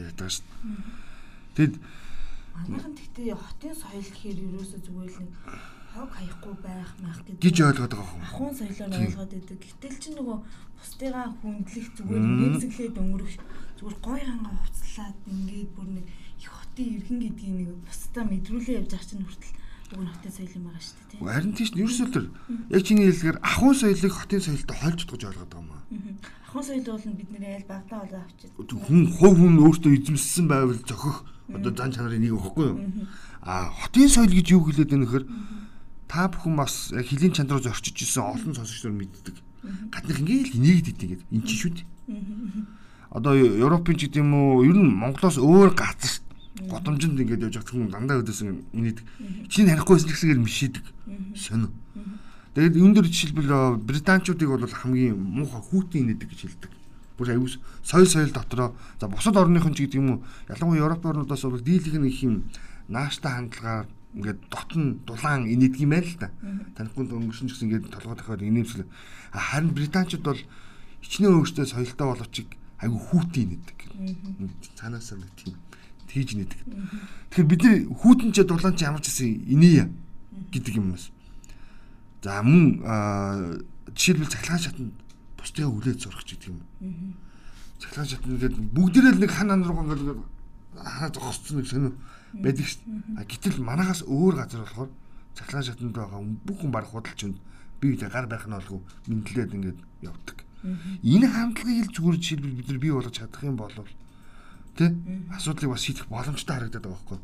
яриад 0.00 0.16
байгаа 0.16 0.32
шүү 0.32 0.46
дээ. 0.46 0.96
Тэгэд 1.56 1.74
манайхан 2.56 2.94
тэгтээ 2.96 3.36
хотын 3.36 3.74
соёл 3.76 4.08
гэхээр 4.08 4.38
ерөөсөө 4.48 4.80
зүгээр 4.80 5.10
л 5.12 5.18
нэг 5.20 5.32
хог 5.96 6.10
хаяхгүй 6.12 6.54
байх 6.60 6.90
мах 7.00 7.18
гэдэг 7.24 7.40
гэж 7.40 7.56
ойлгоод 7.64 7.92
байгаа 7.96 8.14
юм. 8.14 8.24
Ахуйн 8.28 8.54
соёлоор 8.54 9.00
ойлгоод 9.00 9.32
байдаг. 9.32 9.58
Гэтэл 9.64 9.96
чи 10.02 10.10
нөгөө 10.12 10.36
бусдыгаа 10.76 11.26
хүндлэх 11.40 11.88
зүгээр 11.96 12.24
нэмсэглээд 12.36 12.96
өнгөрөх 13.00 13.34
зүгээр 13.76 13.96
гой 14.04 14.20
ханга 14.20 14.50
хувцлаад 14.52 15.16
ингээд 15.26 15.70
бүр 15.76 15.88
нэг 15.96 16.06
их 16.40 16.50
хотын 16.52 16.88
иргэн 16.96 17.18
гэдгийг 17.24 17.54
нэг 17.56 17.70
бусдаа 17.84 18.24
мэдрүүлээ 18.28 18.78
явж 18.80 18.90
байгаа 18.92 19.08
чинь 19.08 19.24
хүртэл 19.24 19.54
нь 19.94 20.10
хотын 20.10 20.32
соёл 20.32 20.56
юм 20.56 20.64
байгаа 20.66 20.82
шүү 20.82 21.04
дээ. 21.06 21.20
Харин 21.22 21.54
тийш 21.54 21.70
ерөөсөө 21.72 22.08
тэр 22.10 22.26
яг 22.74 22.82
чиний 22.82 23.06
хэлгээр 23.06 23.38
ахуйн 23.40 23.76
соёлыг 23.76 24.12
хотын 24.12 24.42
соёлтой 24.42 24.76
холж 24.76 24.98
утгаж 25.06 25.22
ойлгоод 25.30 25.52
байгаа 25.54 25.62
юм 25.62 25.70
аа. 25.70 25.82
Ахуйн 26.46 26.66
соёл 26.66 26.86
бол 26.90 27.16
бидний 27.16 27.52
айл 27.54 27.68
багтаа 27.70 27.98
болоо 28.02 28.22
авчиж. 28.26 28.50
Хүн 28.56 29.02
хувь 29.14 29.38
хүн 29.38 29.56
өөртөө 29.62 29.92
эзэмссэн 29.96 30.46
байвал 30.50 30.82
зохих 30.82 31.16
одоо 31.46 31.70
зан 31.70 31.92
чанарын 31.94 32.22
нэг 32.22 32.34
өгөхгүй 32.34 32.66
юу? 32.66 32.78
А 33.46 33.70
хотын 33.70 34.10
соёл 34.10 34.32
гэж 34.34 34.46
юу 34.50 34.66
хэлээд 34.66 34.90
байна 34.90 35.06
гэхээр 35.06 35.26
та 36.08 36.30
бүхэн 36.30 36.56
бас 36.56 36.94
хилийн 36.94 37.34
чанд 37.34 37.50
руу 37.50 37.62
зорчиж 37.62 37.96
исэн 38.02 38.22
олон 38.22 38.54
сонсогч 38.54 38.86
нар 38.86 38.94
мэддэг. 38.94 39.36
Гаднах 39.90 40.20
ингээл 40.22 40.54
нэгд 40.58 40.86
идэв 40.94 41.08
гэдэг. 41.10 41.28
Энд 41.34 41.46
чинь 41.46 41.60
шүү 41.60 41.72
дээ. 41.74 41.86
Одоо 43.10 43.34
Европын 43.34 43.96
ч 43.98 44.06
гэдэг 44.06 44.22
юм 44.22 44.34
уу 44.34 44.62
ер 44.62 44.78
нь 44.78 44.94
Монголоос 44.94 45.38
өөр 45.42 45.74
газар 45.74 46.22
годомжинд 46.64 47.20
ингээд 47.20 47.50
явж 47.50 47.58
байгаа 47.60 47.74
хүн 47.74 47.90
дандаа 47.92 48.22
өдөөсөн 48.22 48.72
инээд 48.72 48.98
чинь 49.50 49.68
харихгүйсэн 49.68 50.08
гэсгээр 50.08 50.40
мишидэг. 50.40 50.84
Сонио. 51.36 51.70
Тэгээд 52.56 52.80
энэ 52.80 52.94
дөр 52.96 53.06
жишээлбэл 53.10 53.76
британчуудыг 53.84 54.48
бол 54.48 54.64
хамгийн 54.64 55.18
муухай 55.18 55.60
хүүтэн 55.60 56.00
инээдэг 56.08 56.28
гэж 56.32 56.40
хэлдэг. 56.48 56.72
Бүр 57.20 57.28
аюул 57.36 57.52
соёл 57.84 58.08
соёл 58.08 58.32
дотроо 58.32 58.72
за 59.00 59.08
бусад 59.08 59.36
орныхон 59.36 59.76
ч 59.76 59.84
гэдэг 59.84 60.00
юм 60.00 60.08
уу 60.08 60.18
ялангуяа 60.48 60.88
Европ 60.88 61.04
орнуудаас 61.04 61.44
бол 61.44 61.60
дийлэх 61.60 62.00
нэг 62.00 62.16
юм 62.24 62.48
нааштай 62.88 63.32
хандлагаар 63.32 63.86
ингээд 64.16 64.40
дотн 64.48 65.04
дулаан 65.04 65.44
инээдэг 65.44 65.80
юм 65.84 65.92
байна 65.92 66.08
л 66.08 66.16
да. 66.16 66.28
Танихгүй 66.74 67.04
өнгөрсөн 67.04 67.46
ч 67.46 67.52
гэсэн 67.52 67.68
ингээд 67.68 67.92
толгой 67.92 68.16
тахаар 68.16 68.40
инээмсэл. 68.40 68.88
Харин 69.36 69.76
британчууд 69.76 70.24
бол 70.24 70.40
хичнээн 71.04 71.36
өөртөө 71.36 71.66
соёлтой 71.68 72.06
боловч 72.08 72.36
айгүй 72.80 73.00
хүүтэн 73.12 73.42
инээдэг. 73.44 73.78
Цаанаасаа 74.80 75.20
нэг 75.20 75.32
тийм 75.36 75.54
хийж 76.08 76.32
инээдэг. 76.32 76.60
Тэгэхээр 77.30 77.50
бид 77.52 77.62
нар 77.62 77.76
хүүтэн 77.92 78.30
ч 78.32 78.38
дулаан 78.44 78.76
ч 78.76 78.88
ямар 78.88 79.04
ч 79.04 79.12
гэсэн 79.12 79.28
инээе 79.52 79.84
гэдэг 80.52 80.74
юм 80.80 80.96
байна. 80.96 81.12
За 82.24 82.40
мөн 82.40 82.64
жишээлбэл 83.92 84.32
цахилгаан 84.32 84.64
шатанд 84.64 84.92
бусдыг 85.36 85.68
үлээд 85.68 86.00
зурах 86.00 86.24
гэдэг 86.24 86.48
юм. 86.48 86.60
Цахилгаан 87.80 88.08
шатанд 88.08 88.32
ингээд 88.40 88.56
бүгдээрээ 88.72 89.12
л 89.12 89.20
нэг 89.20 89.32
хан 89.32 89.52
хан 89.52 89.62
руу 89.64 89.84
ингээд 89.84 90.20
хаа 90.80 91.08
зогссон 91.12 91.60
нэг 91.60 91.68
сонио 91.68 91.92
байдаг 92.42 92.66
шүү 92.66 92.80
дээ. 93.16 93.24
Гэтэл 93.26 93.58
манахаас 93.62 94.02
өөр 94.04 94.34
газар 94.36 94.62
болохоор 94.64 94.90
цахилгаан 95.36 95.66
шатанд 95.66 95.94
байгаа 95.96 96.20
бүх 96.20 96.58
хүн 96.60 96.72
барах 96.72 96.90
худалч 96.92 97.20
үнд 97.24 97.38
би 97.80 97.96
гар 97.96 98.26
байх 98.26 98.44
нь 98.48 98.56
болов 98.56 98.82
мэдлээд 99.06 99.54
ингээд 99.56 99.78
явдаг. 100.00 100.38
Энэ 101.04 101.26
хандлагыг 101.28 101.88
л 101.88 101.94
зүгээр 101.94 102.16
жишээлбэл 102.16 102.58
бид 102.58 102.68
нар 102.68 102.80
бий 102.80 102.92
болгож 102.92 103.14
чадах 103.14 103.44
юм 103.44 103.56
бол 103.56 103.72
тий 104.76 104.88
асуудлыг 105.32 105.70
бас 105.72 105.82
шийдэх 105.84 106.08
боломжтой 106.08 106.54
харагдаад 106.56 106.84
байгаа 106.84 106.96
байхгүй. 106.96 107.20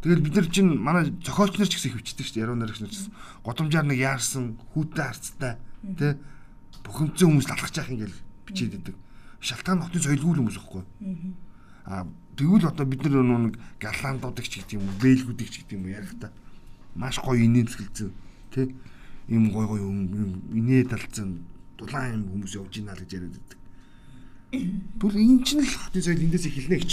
Тэгэл 0.00 0.24
бид 0.24 0.34
нар 0.36 0.48
чинь 0.48 0.70
манай 0.76 1.04
зохиолч 1.24 1.56
нар 1.56 1.68
ч 1.68 1.76
гэсэн 1.76 1.92
хөвчдөг 1.96 2.24
шүү 2.24 2.34
дээ. 2.36 2.44
Яруу 2.44 2.56
наригч 2.56 2.80
нар 2.80 2.92
ч 2.92 2.96
гэсэн 3.00 3.12
годомжаар 3.44 3.86
нэг 3.88 3.98
яарсан 4.00 4.44
хүүтэй 4.72 5.04
харцтай 5.04 5.54
тий 5.96 6.12
бухимдсан 6.84 7.28
хүмүүс 7.28 7.48
алхаж 7.48 7.74
яах 7.76 7.92
юм 7.92 8.00
гээл 8.04 8.18
бичээд 8.48 8.76
идэг. 8.80 8.96
Шалтгаан 9.40 9.84
хотын 9.84 10.04
соёлгүй 10.04 10.36
хүмүүс 10.36 10.56
байхгүй. 10.56 10.84
Аа 10.84 11.49
Тэгвэл 12.36 12.70
одоо 12.70 12.86
бид 12.86 13.02
нар 13.04 13.22
нэг 13.26 13.58
галландуудыг 13.82 14.46
ч 14.46 14.62
гэдэг 14.62 14.78
юм 14.78 14.86
уу, 14.86 15.00
бэлгүүдийг 15.02 15.50
ч 15.50 15.54
гэдэг 15.60 15.76
юм 15.76 15.84
уу 15.84 15.96
ярих 15.98 16.14
та. 16.22 16.30
Маш 16.94 17.18
гоё 17.18 17.42
инээмсэглэсэн 17.44 18.10
тий. 18.54 18.74
Им 19.28 19.50
гоё 19.50 19.66
гоё 19.66 19.90
инээ 20.54 20.88
талцсан 20.88 21.44
дулаан 21.76 22.16
юм 22.16 22.22
хүмүүс 22.30 22.56
явж 22.56 22.72
ийна 22.78 22.94
л 22.94 23.02
гэж 23.02 23.10
яриад 23.12 23.34
байдаг. 23.34 23.58
Түл 24.98 25.14
энэ 25.14 25.42
ч 25.44 25.48
л 25.58 25.66
хотын 25.66 26.02
соёл 26.02 26.24
эндээс 26.26 26.46
эхэлнэ 26.48 26.76
гэж. 26.80 26.92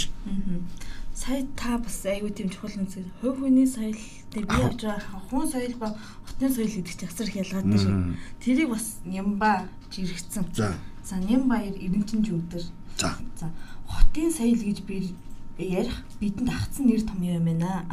Сая 1.18 1.42
та 1.58 1.78
бас 1.78 2.06
аюу 2.06 2.30
тийм 2.30 2.50
чухал 2.50 2.70
үнсээ. 2.78 3.02
Хувь 3.18 3.42
хүний 3.42 3.66
соёл 3.66 3.98
дээр 4.30 4.46
би 4.46 4.54
явж 4.54 4.82
байгаа 4.86 5.20
хүн 5.26 5.46
соёл 5.50 5.74
ба 5.82 5.88
хотын 6.22 6.54
соёл 6.54 6.70
гэдэг 6.70 6.94
чинь 6.94 7.10
асар 7.10 7.26
их 7.26 7.40
ялгаатай 7.42 7.78
шүү. 7.82 7.94
Тэрийг 8.38 8.70
бас 8.70 9.02
нямба 9.02 9.66
жиргцэн. 9.90 10.46
За. 10.54 10.70
За 11.02 11.18
нямбаяр 11.18 11.74
эренчинж 11.74 12.30
өдөр. 12.30 12.62
За. 12.94 13.18
За 13.34 13.50
хотын 13.88 14.30
соёл 14.30 14.60
гэж 14.60 14.84
би 14.84 15.16
ярих 15.58 16.04
бидэнд 16.20 16.52
агцсан 16.52 16.86
нэр 16.86 17.02
том 17.02 17.20
юм 17.24 17.44
байна. 17.44 17.88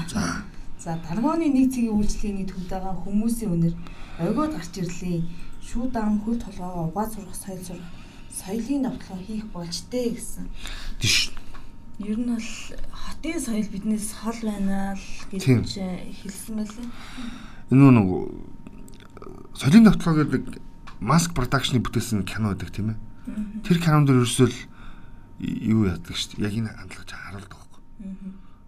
За. 0.78 1.00
Даргооны 1.10 1.50
нэг 1.50 1.74
цэгийн 1.74 1.98
үйлчлэгээний 1.98 2.46
төвд 2.46 2.70
байгаа 2.70 2.94
хүмүүсийн 3.02 3.56
өнөр 3.56 3.76
ойгоод 4.22 4.54
гарч 4.54 4.74
ирлээ. 4.78 5.26
Шүү 5.66 5.90
даам 5.90 6.22
хөл 6.22 6.38
толгоогоо 6.38 6.94
угаа 6.94 7.08
сурах 7.10 7.34
соёл 7.34 7.64
сурах 7.64 7.90
соёлын 8.30 8.84
давталгаа 8.86 9.24
хийх 9.26 9.46
болжтэй 9.50 10.14
гэсэн. 10.14 10.46
Тийш. 11.02 11.32
Ер 11.98 12.20
нь 12.20 12.30
бол 12.30 12.52
хотын 12.92 13.40
соёл 13.40 13.70
биднээс 13.72 14.14
хол 14.20 14.40
байна 14.44 14.94
л 14.94 15.08
гэж 15.32 15.44
хэлсэн 15.48 16.54
байлээ. 16.60 16.88
Энэ 17.72 17.92
нэг 17.96 18.08
соёлын 19.56 19.88
давталгаа 19.88 20.28
гэдэг 20.28 20.60
маск 21.00 21.34
продакшны 21.34 21.80
бүтээсэн 21.80 22.28
кино 22.28 22.52
байдаг 22.52 22.70
тийм 22.76 22.94
ээ. 22.94 22.98
Тэр 23.64 23.80
кинонд 23.80 24.12
ерөөсөө 24.12 24.75
юу 25.40 25.86
яадаг 25.86 26.16
шүү 26.16 26.40
дээ. 26.40 26.46
Яг 26.48 26.54
энэ 26.56 26.72
хандлагч 26.72 27.10
харуулдаг 27.12 27.52
байхгүй. 27.52 27.82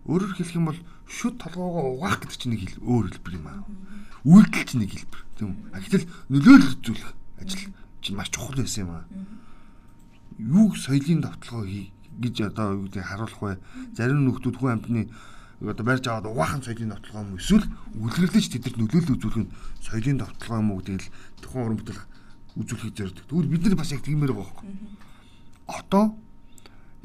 Өөрөөр 0.07 0.33
хэлэх 0.36 0.55
юм 0.55 0.65
бол 0.71 0.79
шүд 1.07 1.36
толгоогоо 1.39 1.95
угаах 1.95 2.19
гэдэг 2.24 2.38
чинь 2.39 2.51
нэг 2.55 2.62
хэл 2.67 2.83
өөр 2.83 3.05
хэлбэр 3.12 3.38
юм 3.39 3.47
аа. 3.47 3.63
Үйлдэл 4.27 4.67
чинь 4.67 4.81
нэг 4.83 4.91
хэлбэр 4.91 5.21
тийм 5.36 5.47
үү. 5.51 5.79
Гэтэл 5.83 6.05
нөлөөлөх 6.31 6.75
зүйлэх 6.83 7.12
ажил 7.39 7.63
чинь 8.03 8.17
маш 8.19 8.29
чухал 8.31 8.59
байсан 8.59 8.83
юм 8.88 8.91
аа. 8.91 9.05
Юу 10.39 10.75
соёлын 10.75 11.24
давталгаа 11.24 11.67
хий 11.67 11.91
гэж 12.19 12.36
одоо 12.51 12.67
юу 12.75 12.83
гэдэг 12.88 13.03
харуулах 13.03 13.41
вэ? 13.41 13.59
Зарим 13.95 14.27
нөхдүүд 14.27 14.55
хүн 14.59 14.71
амьтны 14.79 15.01
одоо 15.63 15.86
барьж 15.86 16.05
аваад 16.07 16.27
угаахан 16.27 16.62
соёлын 16.63 16.91
давталгаа 16.91 17.24
юм 17.24 17.39
эсвэл 17.39 17.65
үлгэрлэж 17.97 18.45
тэдэд 18.51 18.75
нөлөөлөл 18.77 19.15
үзүүлэх 19.15 19.39
нь 19.43 19.51
соёлын 19.81 20.19
давталгаа 20.21 20.59
юм 20.62 20.71
уу 20.71 20.79
гэдэг 20.83 21.01
л 21.01 21.12
тухайн 21.41 21.65
уран 21.65 21.79
бүтээл 21.81 22.03
үзүүлэхийг 22.57 22.95
зорддог. 22.97 23.25
Тэгвэл 23.25 23.51
бид 23.53 23.63
нар 23.65 23.75
бас 23.77 23.91
яг 23.93 24.01
тиймэр 24.01 24.33
байгаа 24.33 24.45
байхгүй. 24.45 24.67
Одоо 25.67 26.05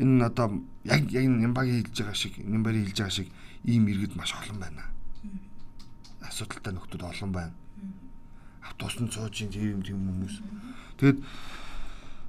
энэ 0.03 0.27
одоо 0.27 0.67
яг 0.85 1.07
яг 1.15 1.25
Нямбагийн 1.31 1.87
хэлж 1.87 1.97
байгаа 2.03 2.19
шиг 2.19 2.35
Нямбари 2.43 2.83
хэлж 2.83 2.99
байгаа 2.99 3.15
шиг 3.15 3.29
ийм 3.65 3.87
иргэд 3.87 4.19
маш 4.19 4.35
олон 4.35 4.59
байна. 4.59 4.83
Асуудалтай 6.27 6.75
нөхдүүд 6.75 7.03
олон 7.07 7.33
байна. 7.33 7.55
Автобусанд 8.67 9.15
сууж 9.15 9.39
ин 9.43 9.51
тийм 9.55 9.83
тийм 9.87 10.03
хүмүүс. 10.03 10.37
Тэгэд 10.99 11.19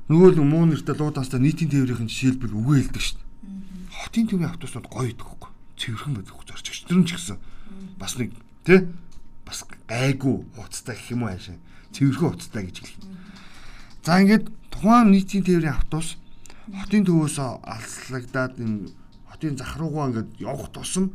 нөгөө 0.10 0.30
л 0.38 0.46
муу 0.46 0.65
нэртэй 0.70 0.96
луудаастай 0.98 1.42
нийтийн 1.42 1.70
тээврийн 1.74 2.10
жишээлбэл 2.10 2.53
үгээ 2.53 2.77
хэлдэг 2.94 3.01
шүү 3.01 3.18
дээ. 3.18 3.30
Хотын 3.94 4.27
төвийн 4.30 4.50
автобуснууд 4.53 4.88
гоё 4.89 5.10
идэх 5.10 5.27
хөхгүй. 5.30 5.51
Цэвэрхэн 5.77 6.13
байдаг 6.13 6.34
хөхгүй 6.34 6.48
зорчигч 6.53 6.82
нь 6.94 7.06
ч 7.08 7.12
гэсэн 7.18 7.38
бас 7.98 8.13
нэг 8.18 8.30
тий 8.65 8.80
бас 9.46 9.65
гайгүй 9.89 10.36
хуцтай 10.58 10.96
гэх 10.98 11.13
юм 11.13 11.25
уу 11.25 11.34
хаашаа. 11.34 11.58
Цэвэрхэн 11.94 12.30
хуцтай 12.30 12.63
гэж 12.70 12.77
хэлэх. 12.82 12.98
За 14.03 14.20
ингээд 14.20 14.46
тухайн 14.74 15.13
нийтийн 15.13 15.46
тээврийн 15.46 15.77
автобус 15.77 16.20
хотын 16.72 17.03
төвөөс 17.03 17.38
алслагдаад 17.41 18.60
энэ 18.60 18.91
хотын 19.27 19.58
зах 19.58 19.75
руугаа 19.75 20.13
ингээд 20.13 20.39
явах 20.39 20.72
тусам 20.72 21.12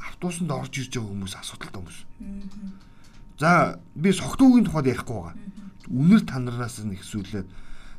автобусанд 0.00 0.50
орж 0.50 0.72
ирж 0.80 0.92
байгаа 0.96 1.12
хүмүүс 1.12 1.34
асуудалтай 1.36 1.80
хүмүүс. 1.80 1.98
За 3.36 3.80
би 3.94 4.08
согтуугийн 4.12 4.64
тухайд 4.64 4.92
ярихгүй 4.92 5.16
байгаа. 5.20 5.36
Үнэр 5.92 6.22
танараас 6.24 6.80
нь 6.80 6.96
ихсүүлээд 6.96 7.48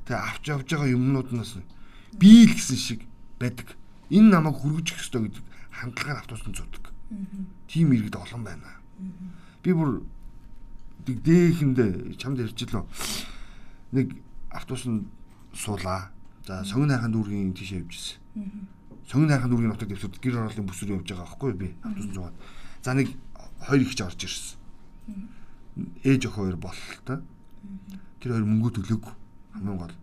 Тэгээ 0.07 0.23
авч 0.23 0.43
явж 0.47 0.67
байгаа 0.71 0.95
юмнууднаас 0.95 1.59
би 2.15 2.47
л 2.47 2.55
гэсэн 2.55 2.79
шиг 2.79 3.03
байдаг. 3.43 3.75
Энэ 4.07 4.31
намайг 4.39 4.55
хүргэж 4.55 4.95
их 4.95 5.03
ёстой 5.03 5.27
гэдэг 5.27 5.43
хандлагаар 5.67 6.23
автобусанд 6.23 6.55
зудаг. 6.55 6.95
Тийм 7.67 7.91
иргэд 7.91 8.15
олон 8.15 8.43
байна. 8.47 8.71
Би 9.67 9.75
бүр 9.75 10.07
дээхэнд 11.03 12.15
чамд 12.15 12.39
ярьж 12.39 12.55
лөө 12.71 12.87
нэг 13.91 14.15
автобусанд 14.47 15.11
суулаа. 15.51 16.07
За 16.47 16.63
сонгон 16.63 16.95
хайхын 16.95 17.11
дүүргийн 17.11 17.51
тийшээ 17.51 17.83
явж 17.83 17.91
ирсэн. 17.91 18.71
Сонгон 19.03 19.35
хайхын 19.35 19.51
дүүргийн 19.51 19.71
нутаг 19.75 19.91
дэвсүүд 19.91 20.15
гэр 20.23 20.47
ороолын 20.47 20.63
бүс 20.63 20.79
рүү 20.79 21.03
явж 21.03 21.11
байгаа 21.11 21.27
байхгүй 21.27 21.51
би 21.59 21.67
автобусанд 21.83 22.15
суугаад. 22.15 22.37
За 22.87 22.95
нэг 22.95 23.07
хоёр 23.67 23.81
ихч 23.83 23.99
орж 23.99 24.19
ирсэн. 24.23 24.55
Ээж 26.07 26.31
охин 26.31 26.47
хоёр 26.47 26.55
бололтой. 26.55 27.19
Тэр 28.23 28.31
хоёр 28.31 28.47
мөнгө 28.47 28.79
төлөөгүй. 28.79 29.13
Хамгийн 29.59 29.75
гол. 29.75 29.95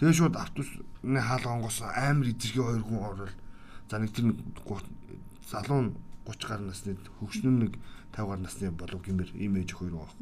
Тэгээ 0.00 0.16
шууд 0.16 0.36
автобусны 0.40 1.20
хаалгангоос 1.20 1.84
амар 1.84 2.32
эзэрхий 2.32 2.64
хоёр 2.64 2.82
хүн 2.88 3.04
орвол 3.04 3.34
за 3.92 4.00
нэг 4.00 4.10
тэр 4.16 4.32
залуу 5.52 5.92
30 6.24 6.48
гаруй 6.48 6.66
насны 6.72 6.96
хөгшнөн 7.20 7.56
нэг 7.60 7.72
50 8.16 8.24
гаруй 8.24 8.40
насны 8.40 8.72
болов 8.72 9.04
гэмээр 9.04 9.36
ийм 9.36 9.60
ээж 9.60 9.76
хоёр 9.76 10.00
байгаа. 10.00 10.16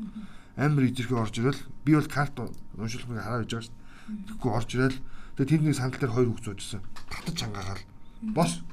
Амар 0.59 0.91
эзэрхий 0.91 1.15
орж 1.15 1.39
ирэл 1.39 1.63
би 1.87 1.95
бол 1.95 2.11
карт 2.11 2.35
уншуулгыг 2.75 3.23
хараа 3.23 3.47
гэж 3.47 3.53
байгаа 3.55 3.67
шүү. 3.71 3.79
Тэгэхгүй 4.27 4.51
орж 4.51 4.71
ирэл 4.75 4.99
тэгээ 5.37 5.51
тэнд 5.53 5.65
нэг 5.69 5.77
сандал 5.77 6.01
дээр 6.01 6.13
хоёр 6.17 6.29
хөгс 6.33 6.49
уужсан. 6.49 6.83
Татаж 7.13 7.35
чангаагаал. 7.37 7.85
Бос. 8.33 8.65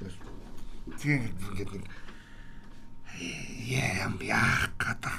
Тэгээ 1.00 1.30
ингээд 1.30 1.72
нэг 1.76 1.86
яам 3.68 4.16
яах 4.24 4.72
гэдэг 4.80 5.16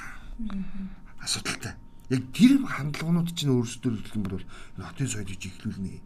асуудалтай. 1.21 1.73
Яг 2.09 2.21
тэр 2.33 2.61
хандлагууд 2.65 3.33
чинь 3.33 3.53
өөрсдөө 3.53 4.13
юм 4.13 4.23
бол 4.25 4.45
хотын 4.77 5.09
соёлыг 5.09 5.41
ихлүүлнэ. 5.41 6.01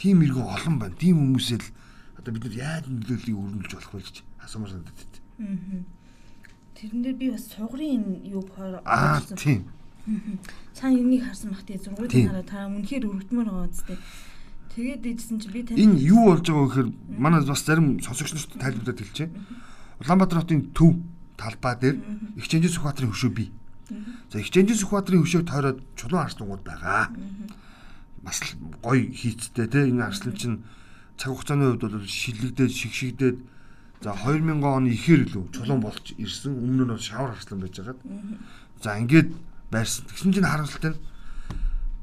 Тийм 0.00 0.24
иргэн 0.24 0.48
олон 0.48 0.76
байна. 0.80 0.96
Тийм 0.96 1.20
хүмүүсэл 1.20 1.66
одоо 2.16 2.32
бид 2.32 2.44
нар 2.48 2.56
яаж 2.56 2.84
нөлөөллийг 2.88 3.36
өрнүүлж 3.36 3.72
болох 3.76 3.92
вэ 3.92 4.00
гэж 4.00 4.16
асуумаар 4.40 4.72
санагдаад. 4.72 5.12
Тэрэн 6.80 7.00
дээр 7.04 7.16
би 7.20 7.28
бас 7.32 7.44
сугрын 7.52 8.24
юу 8.24 8.44
Аа 8.84 9.20
тийм. 9.36 9.68
Цаа 10.74 10.90
юунийг 10.90 11.24
харсан 11.28 11.50
бах 11.50 11.64
тий 11.64 11.76
зургуудыг 11.76 12.28
хараа 12.28 12.44
та 12.46 12.66
үнэхээр 12.66 13.04
өргөдмөр 13.04 13.48
байгаа 13.48 13.68
үстэй. 13.68 13.98
Тэгээд 14.74 15.02
дэжсэн 15.02 15.38
чи 15.42 15.48
би 15.50 15.66
тань 15.66 15.76
Энэ 15.76 15.98
юу 15.98 16.30
болж 16.30 16.46
байгаа 16.46 16.62
вэ 16.62 16.68
гэхээр 16.70 16.88
манай 17.18 17.40
бас 17.44 17.62
зарим 17.66 17.98
сонсогч 18.00 18.32
нарт 18.32 18.54
тайлбарлаад 18.56 19.00
хэлчихэ. 19.02 19.28
Улаанбаатар 20.00 20.40
хотын 20.40 20.70
төв 20.72 20.94
талбай 21.36 21.74
дээр 21.76 21.96
Ихчэнжин 22.38 22.70
Сүхбаатарын 22.70 23.10
хөшөө 23.10 23.32
бий. 23.34 23.50
За 24.30 24.38
Ихчэнжин 24.38 24.78
Сүхбаатарын 24.78 25.20
хөшөөг 25.26 25.44
тойроод 25.50 25.78
чулуун 25.98 26.24
арслангууд 26.24 26.62
байгаа. 26.62 27.10
Бас 28.22 28.38
гоё 28.78 29.10
хийцтэй 29.10 29.66
те 29.66 29.90
энэ 29.90 30.06
арслан 30.06 30.36
чинь 30.38 30.62
цаг 31.18 31.34
хугацааны 31.34 31.74
хувьд 31.74 31.84
бол 31.84 32.06
шилэгдээд 32.06 32.72
шигшигдээд 32.72 33.36
за 34.00 34.14
2000 34.16 34.64
оны 34.64 34.94
ихэр 34.94 35.26
илүү 35.28 35.44
чулуун 35.52 35.82
болж 35.82 36.14
ирсэн. 36.16 36.54
Өмнө 36.56 36.94
нь 36.94 37.02
шавар 37.02 37.36
арслан 37.36 37.60
байж 37.60 37.74
байгаад. 37.76 38.00
За 38.80 38.96
ингээд 38.96 39.34
байрсан. 39.70 40.04
Тэгсэн 40.10 40.34
чинь 40.34 40.46
харамсалтай 40.46 40.92
нь 40.94 41.00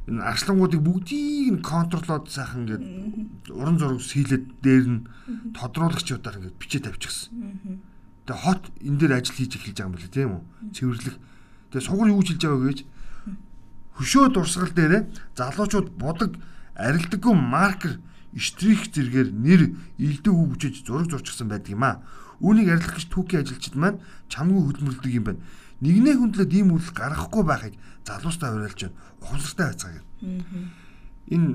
энэ 0.07 0.23
арслангуудыг 0.23 0.81
бүгдийг 0.81 1.59
нь 1.59 1.61
контролоод 1.61 2.31
сайхан 2.31 2.63
ингээд 2.63 2.83
уран 3.51 3.75
зураг 3.75 3.99
сийлээд 3.99 4.45
дээр 4.63 4.85
нь 4.87 4.99
тодруулагчудаар 5.51 6.39
ингээд 6.39 6.59
бичээ 6.59 6.81
тавьчихсан. 6.87 7.83
Тэгээ 8.23 8.39
хот 8.39 8.63
энэ 8.79 8.97
дээр 9.03 9.13
ажил 9.19 9.35
хийж 9.35 9.59
эхэлж 9.59 9.77
байгаа 9.83 9.91
юм 9.91 9.95
байна 9.99 10.15
тийм 10.15 10.31
үү? 10.31 10.43
Цэвэрлэх. 10.71 11.17
Тэгээ 11.75 11.87
сугар 11.91 12.07
юу 12.07 12.23
хийж 12.23 12.39
байгаа 12.39 12.67
гэж 12.71 12.79
хөшөө 13.99 14.25
дурсгал 14.31 14.71
дээрээ 14.71 15.03
залуучууд 15.35 15.87
будаг 15.99 16.31
арилдаггүй 16.79 17.35
маркер 17.35 17.99
штрих 18.31 18.87
зэргээр 18.95 19.29
нэр 19.35 19.61
илдэг 19.99 20.31
үгжиж 20.31 20.87
зураг 20.87 21.11
зурчихсан 21.11 21.51
байдаг 21.51 21.75
юм 21.75 21.83
аа. 21.83 21.99
Үүнийг 22.39 22.69
арилгах 22.69 23.01
гэж 23.01 23.09
түүхийн 23.11 23.41
ажилчид 23.43 23.75
маань 23.75 23.99
чамгүй 24.29 24.61
хөдөлмөрлөдөг 24.71 25.13
юм 25.17 25.25
байна 25.25 25.41
нэгнээ 25.81 26.15
хүндлээд 26.17 26.53
ийм 26.53 26.73
үйл 26.73 26.89
гаргахгүй 26.93 27.43
байхыг 27.45 27.75
залуустай 28.07 28.49
уриалж 28.53 28.79
байна. 28.87 28.97
Ухамсартай 29.21 29.65
байцгаа 29.67 29.91
гэх. 29.93 30.05
Энэ 31.27 31.49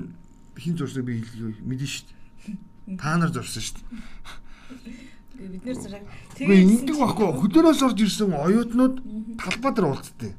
хин 0.57 0.75
зурсыг 0.77 1.03
би 1.05 1.23
мэдэн 1.65 1.89
шүү 1.89 2.05
дээ. 2.07 2.97
Та 2.99 3.17
нар 3.17 3.31
зурсан 3.33 3.63
шүү 3.63 3.77
дээ. 3.81 5.49
Бид 5.49 5.65
нэр 5.65 5.77
зураг. 5.81 6.05
Тэгээ 6.37 6.61
ингэдэг 6.61 6.97
байхгүй. 6.97 7.27
Хөдөөнөөс 7.41 7.81
орж 7.83 7.99
ирсэн 8.05 8.31
оюутнууд 8.37 8.95
талбай 9.41 9.71
дээр 9.73 9.87
уулзтыг. 9.89 10.33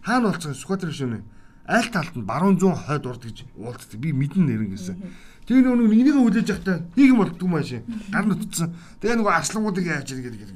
Хаана 0.00 0.32
уулзсан 0.32 0.56
Сүхбаатар 0.56 0.90
шөнө. 0.90 1.20
Аль 1.68 1.88
талд 1.92 2.16
нь 2.16 2.24
баруун 2.24 2.56
зүүн 2.56 2.74
хойд 2.74 3.04
урд 3.04 3.22
гэж 3.24 3.44
уулзтыг. 3.54 4.00
Би 4.00 4.16
мэдэн 4.16 4.48
нэрэн 4.48 4.72
гэсэн. 4.72 4.96
Тэгээ 5.44 5.60
нөгөө 5.60 5.92
нэгнийгээ 5.92 6.16
хүлээж 6.24 6.48
явахдаа 6.50 6.76
нийгэм 6.96 7.18
болдгоо 7.20 7.48
мааши. 7.52 7.84
Гар 8.08 8.24
нутцсан. 8.24 8.72
Тэгээ 9.00 9.16
нөгөө 9.20 9.32
арслангуудыг 9.32 9.84
яаж 9.84 10.08
ирэх 10.12 10.32
гэдэг. 10.40 10.48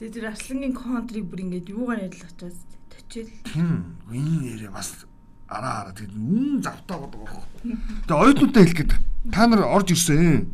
Тэгээ 0.00 0.16
тэр 0.16 0.32
арслангийн 0.32 0.72
контрийг 0.72 1.28
бүр 1.28 1.44
ингээд 1.44 1.76
юугаар 1.76 2.08
ярилах 2.08 2.32
чаас 2.40 2.56
точил. 2.88 3.28
Тийм. 3.44 4.00
Энэ 4.08 4.64
нэрээ 4.64 4.72
бас 4.72 5.04
араа 5.44 5.84
араа 5.84 5.92
тэгээд 5.92 6.16
үн 6.16 6.64
завтаа 6.64 7.04
бодог 7.04 7.20
байхгүй. 7.20 7.44
Тэгээ 8.08 8.16
оюутнуудаа 8.24 8.64
хэлгээд 8.64 8.92
та 9.28 9.44
нар 9.44 9.62
орж 9.68 9.92
ирсэн. 9.92 10.48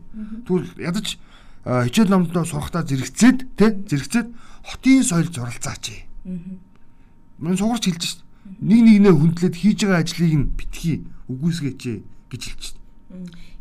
Тэгвэл 0.50 0.82
ядаж 0.82 1.22
хичээл 1.62 2.10
номдоо 2.10 2.42
сурахтаа 2.42 2.82
зэрэгцээд 2.90 3.38
тий 3.54 3.70
зэрэгцээд 3.86 4.34
хотын 4.66 5.06
соёл 5.06 5.30
зуралцаач. 5.30 6.10
Мөн 7.38 7.54
сугарч 7.54 7.86
хэлж 7.86 8.02
шít. 8.02 8.20
Нэг 8.58 8.82
нэгнээ 8.82 9.14
хүндлээд 9.14 9.54
хийж 9.62 9.86
байгаа 9.86 10.02
ажлыг 10.02 10.34
нь 10.34 10.50
битгий 10.58 11.06
үгүйсгээч 11.30 11.82
гэж 12.34 12.42
хэлж 12.50 12.62
шít. 12.74 12.78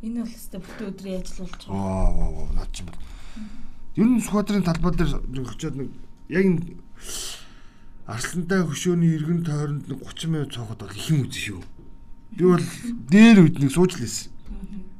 Энэ 0.02 0.26
бол 0.26 0.34
өстой 0.34 0.66
бүтэн 0.66 0.90
өдрийн 0.90 1.22
ажил 1.22 1.46
болж 1.46 1.62
байгаа. 1.62 1.78
Аа 1.78 2.10
аа 2.10 2.50
наад 2.58 2.74
чинь 2.74 2.90
бол 2.90 2.98
Ер 3.96 4.08
нь 4.12 4.20
Сүхбаатарын 4.20 4.68
талбай 4.68 4.92
дээр 4.92 5.24
очиод 5.24 5.76
нэг 5.80 5.90
яг 6.28 6.44
энэ 6.44 6.76
Арслантай 8.06 8.62
хөшөөний 8.68 9.16
иргэн 9.16 9.42
тойронд 9.48 9.88
нэг 9.88 10.04
30 10.04 10.30
минут 10.30 10.54
цоохот 10.54 10.84
бол 10.84 10.92
их 10.94 11.10
юм 11.10 11.26
үзэн 11.26 11.42
шүү. 11.42 11.62
Би 12.36 12.44
бол 12.44 12.68
дээр 13.10 13.38
үед 13.48 13.58
нэг 13.58 13.72
сууж 13.72 13.98
лээсэн. 13.98 14.30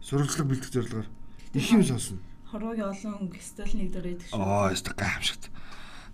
Сурвалжлага 0.02 0.50
бэлтгэх 0.50 0.74
зорилгоор 0.74 1.08
их 1.54 1.72
юм 1.76 1.84
сонсно. 1.84 2.18
Хороогийн 2.50 2.90
олон 2.90 3.30
гистал 3.30 3.70
нэг 3.78 3.92
дээр 3.94 4.06
байдаг 4.10 4.28
шүү. 4.32 4.42
Аа, 4.42 4.72
яста 4.74 4.96
гайхамшигт. 4.98 5.52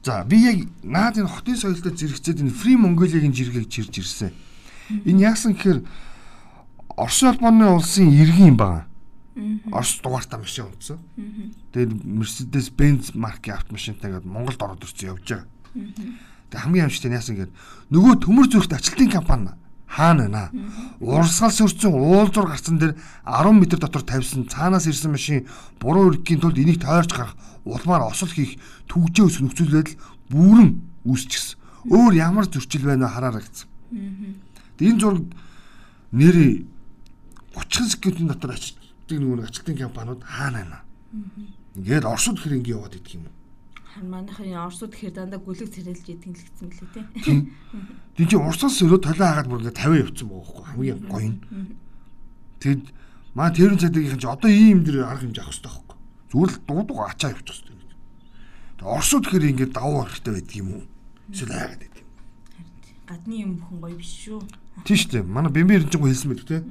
За 0.03 0.25
би 0.25 0.37
яг 0.41 0.57
наад 0.83 1.15
энэ 1.15 1.31
хотын 1.31 1.55
соёлтой 1.55 1.95
зэрэгцээд 1.95 2.43
энэ 2.43 2.51
Free 2.51 2.75
Mongolia-гийн 2.75 3.31
жиргэг 3.31 3.69
чирж 3.71 4.01
ирсэн. 4.01 4.33
Энэ 5.05 5.31
яасан 5.31 5.55
гэхээр 5.55 5.85
Орос 6.97 7.23
улбаны 7.23 7.71
улсын 7.71 8.11
иргэн 8.11 8.51
юм 8.51 8.57
байна. 8.59 8.90
Орос 9.71 9.99
дугаартаа 10.03 10.39
машин 10.39 10.65
унтсан. 10.67 10.99
Тэгээд 11.71 12.03
Mercedes 12.03 12.67
Benz 12.67 13.15
маркийн 13.15 13.55
автомашинтай 13.55 14.11
ингээд 14.11 14.27
Монголд 14.27 14.59
ороод 14.59 14.83
ирсэн 14.83 15.15
явж 15.15 15.23
байгаа. 15.23 15.47
Тэгээд 15.71 16.63
хамгийн 16.67 16.85
амжилттай 16.91 17.15
яасан 17.15 17.35
гэхээр 17.39 17.55
нөгөө 17.95 18.13
төмөр 18.27 18.47
зүрхт 18.51 18.75
ажилтны 18.75 19.07
компани 19.07 19.55
хаана 19.91 20.27
байна? 20.27 20.51
Урсгал 20.99 21.51
сөрцөн 21.51 21.95
уулзуур 21.95 22.47
гарцсан 22.47 22.79
дээр 22.79 22.95
10 23.23 23.55
м 23.55 23.63
дотор 23.67 24.03
тавьсан 24.03 24.47
цаанаас 24.47 24.87
ирсэн 24.87 25.11
машин 25.11 25.47
буруу 25.79 26.11
өргөхийн 26.11 26.39
тулд 26.39 26.59
энийг 26.59 26.79
тойрч 26.79 27.11
гарах 27.11 27.35
улмаар 27.63 28.07
осол 28.07 28.31
хийх 28.31 28.55
түгжээ 28.87 29.25
ус 29.27 29.39
нөхцөлөд 29.43 29.95
бүрэн 30.31 30.79
үүсчихсэн. 31.03 31.59
Өөр 31.91 32.13
ямар 32.15 32.47
зөрчил 32.47 32.87
байна 32.87 33.11
вэ. 33.11 33.43
Тэгээд 34.79 34.91
энэ 34.95 34.99
зураг 34.99 35.23
нэр 36.11 36.67
30 37.55 37.91
секундын 37.91 38.27
дотор 38.31 38.55
очиж 38.55 38.80
Оросдын 39.11 39.27
нөгөө 39.27 39.47
ажилтны 39.47 39.75
компаниуд 39.75 40.23
хаана 40.23 40.63
байна. 40.63 40.79
Ингээд 41.75 42.05
Оросд 42.07 42.39
хэр 42.39 42.63
ингэ 42.63 42.71
яваад 42.71 42.95
идэх 42.95 43.19
юм. 43.19 43.27
Харин 43.91 44.07
манайхын 44.07 44.55
Оросд 44.55 44.95
хэр 44.95 45.11
дандаа 45.11 45.39
гүлэг 45.43 45.67
л 45.67 45.83
гэсэн 45.83 46.15
мөлий 46.63 46.87
те. 46.95 47.01
Тэг 48.15 48.27
чи 48.31 48.35
Урсаас 48.39 48.79
өрөө 48.79 49.03
толио 49.03 49.27
хагаад 49.27 49.47
бүр 49.51 49.59
ингээд 49.67 49.83
50 49.83 49.99
явцсан 49.99 50.27
байгаа 50.31 50.47
байхгүй 50.47 50.63
хамгийн 50.71 50.99
гоё 51.11 51.27
нь. 51.27 51.39
Тэгэд 52.63 52.85
маа 53.35 53.51
тэрэн 53.51 53.79
цадгийн 53.83 54.15
чи 54.19 54.27
одоо 54.27 54.47
ийм 54.51 54.79
дэр 54.87 55.03
арга 55.03 55.27
хэмжээ 55.27 55.43
авах 55.43 55.59
хэрэгтэй 55.59 55.71
байхгүй. 55.75 55.97
Зүгээр 56.31 56.51
л 56.55 56.59
дуу 56.63 56.81
дуу 56.87 56.99
ачаа 57.03 57.35
явчих 57.35 57.67
хэрэгтэй. 57.67 57.99
Тэг 58.79 58.87
Оросд 58.87 59.25
хэр 59.27 59.43
ингээд 59.51 59.75
давуу 59.75 60.07
хэрэгтэй 60.07 60.33
байдаг 60.39 60.55
юм 60.55 60.69
уу? 60.71 60.83
Эсвэл 61.27 61.51
хайгаад 61.51 61.81
байдаг 61.83 61.99
юм. 61.99 62.07
Гадны 63.11 63.35
юм 63.35 63.51
бүхэн 63.59 63.79
гоё 63.83 63.95
биш 63.99 64.11
шүү. 64.23 64.39
Тийм 64.87 64.95
шүү 64.95 65.11
дээ. 65.19 65.23
Манай 65.27 65.51
бэмбэр 65.51 65.83
энэ 65.83 65.91
ч 65.91 65.99
хэлсэн 65.99 66.31
байдаг 66.31 66.47
те 66.47 66.59
а 66.59 66.63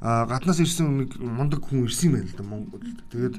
гаднаас 0.00 0.60
ирсэн 0.62 1.02
нэг 1.02 1.18
мундаг 1.18 1.66
хүн 1.66 1.86
ирсэн 1.90 2.12
байна 2.14 2.30
л 2.30 2.38
да 2.38 2.44
Монгол. 2.46 2.82
Тэгээд 3.10 3.36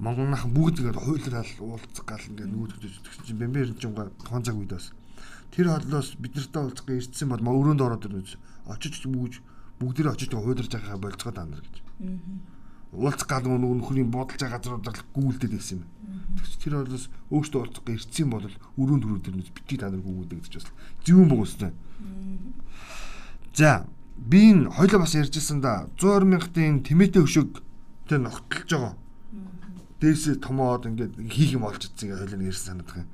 монголнах 0.00 0.48
бүгд 0.48 0.80
ингээд 0.80 0.98
хуйлрал 1.04 1.52
уулзах 1.60 2.06
гал 2.08 2.24
ингээд 2.32 2.48
нүүд 2.48 2.72
тэгсэн 2.80 3.24
чинь 3.28 3.40
бэмбэр 3.40 3.76
жингаа 3.76 4.08
тухайн 4.24 4.44
цаг 4.44 4.56
үед 4.56 4.72
бас 4.72 4.88
тэр 5.52 5.68
хоолоос 5.68 6.16
бид 6.16 6.32
нартай 6.32 6.62
уулзах 6.64 6.86
гэж 6.88 7.12
ирсэн 7.12 7.28
бол 7.28 7.44
өрөөнд 7.44 7.84
ороод 7.84 8.08
ирнэ. 8.08 8.24
Очиж 8.72 9.04
бүгд 9.04 9.44
бүгдээрээ 9.84 10.14
очиж 10.16 10.32
хуйларж 10.32 10.72
байгаа 10.72 10.96
болцгоо 10.96 11.32
даа 11.36 11.44
нар 11.44 11.60
гэж. 11.60 11.76
Уулзах 12.92 13.28
гал 13.28 13.44
нөгөө 13.44 13.76
нөхрийн 13.84 14.08
бодолж 14.08 14.40
байгаа 14.40 14.56
газруудаар 14.64 15.00
гүйлдээд 15.12 15.52
байсан 15.52 15.84
юм. 15.84 15.88
Тэгс 16.40 16.56
тэр 16.56 16.72
хоолоос 16.80 17.04
өөртөө 17.28 17.60
уулзах 17.60 17.84
гэж 17.84 18.00
ирсэн 18.00 18.28
бол 18.32 18.48
өрөөнд 18.80 19.02
төрөөд 19.04 19.28
ирнэ 19.28 19.44
битгий 19.52 19.76
та 19.76 19.92
нар 19.92 20.00
гүйлдэ 20.00 20.40
гэж 20.40 20.54
бас 20.56 20.68
зөвөн 21.04 21.28
богоостой. 21.28 21.72
За 23.52 23.84
би 24.16 24.50
энэ 24.52 24.70
хоёлоо 24.70 25.00
бас 25.02 25.14
ярьжсэн 25.14 25.60
да 25.60 25.86
120 25.98 26.24
мянгатын 26.28 26.82
тэмээтэй 26.82 27.22
өшөг 27.22 27.62
тэ 28.08 28.18
ногтлж 28.18 28.70
байгаа. 28.70 28.94
Дээрээс 30.00 30.42
томоод 30.42 30.86
ингээд 30.86 31.14
хийх 31.30 31.56
юм 31.56 31.64
олж 31.66 31.86
идсэн 31.86 32.12
ингээд 32.12 32.22
хоёлоо 32.32 32.48
ярьсан 32.50 32.66
санагдах 32.82 32.96
юм. 33.02 33.08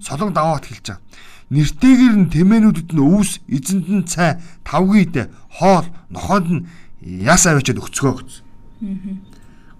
Солон 0.00 0.32
даваад 0.32 0.64
хэлж 0.66 0.86
байгаа. 0.86 1.02
Нэртэйгэр 1.48 2.14
нь 2.20 2.28
тэмээнүүдэд 2.28 2.90
нь 2.92 3.00
өвс, 3.00 3.40
эзэнд 3.48 3.88
нь 3.88 4.04
цай, 4.04 4.36
тавгийд, 4.68 5.32
хоол, 5.48 5.88
нохоонд 6.12 6.48
нь 6.52 6.64
яс 7.00 7.48
аваачаад 7.48 7.80
өгцгөө 7.80 8.12
гэсэн. 8.20 8.44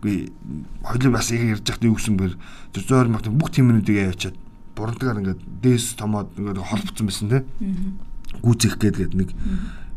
Үгүй 0.00 0.32
хоёлоо 0.80 1.12
бас 1.12 1.28
яг 1.34 1.60
ярьж 1.60 1.64
байхдаа 1.68 1.90
юу 1.90 1.98
гэсэн 1.98 2.16
бэр 2.16 2.32
120 2.72 3.12
мянгатын 3.12 3.36
бүх 3.36 3.50
тэмээнүүдийг 3.52 3.98
аваачаад 4.00 4.36
бурантгаар 4.78 5.20
ингээд 5.20 5.42
дээс 5.60 5.98
томоод 5.98 6.30
ингээд 6.38 6.62
холбогдсон 6.62 7.06
байсан 7.10 7.28
те. 7.28 7.38
Гүцэх 8.40 8.78
гээд 8.78 8.96
гээд 8.96 9.14
нэг 9.18 9.28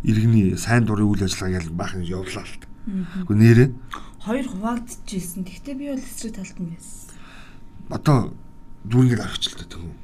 иргэний 0.03 0.57
сайн 0.57 0.85
дурын 0.85 1.09
үйл 1.09 1.25
ажиллагаа 1.25 1.61
ял 1.61 1.69
баахан 1.69 2.03
явлаа 2.05 2.45
л 2.45 2.57
та. 2.57 2.67
Үгүй 3.25 3.37
нэрээ 3.37 3.69
хоёр 4.25 4.47
хуваагдчихсэн. 4.49 5.45
Гэхдээ 5.45 5.75
би 5.77 5.85
бол 5.89 6.01
эсрэг 6.01 6.37
талд 6.37 6.57
нь 6.61 6.69
байсан. 6.73 7.13
Одоо 7.89 8.17
дүүрнийг 8.85 9.21
аргачлаа 9.21 9.65
тэгвэл. 9.65 9.97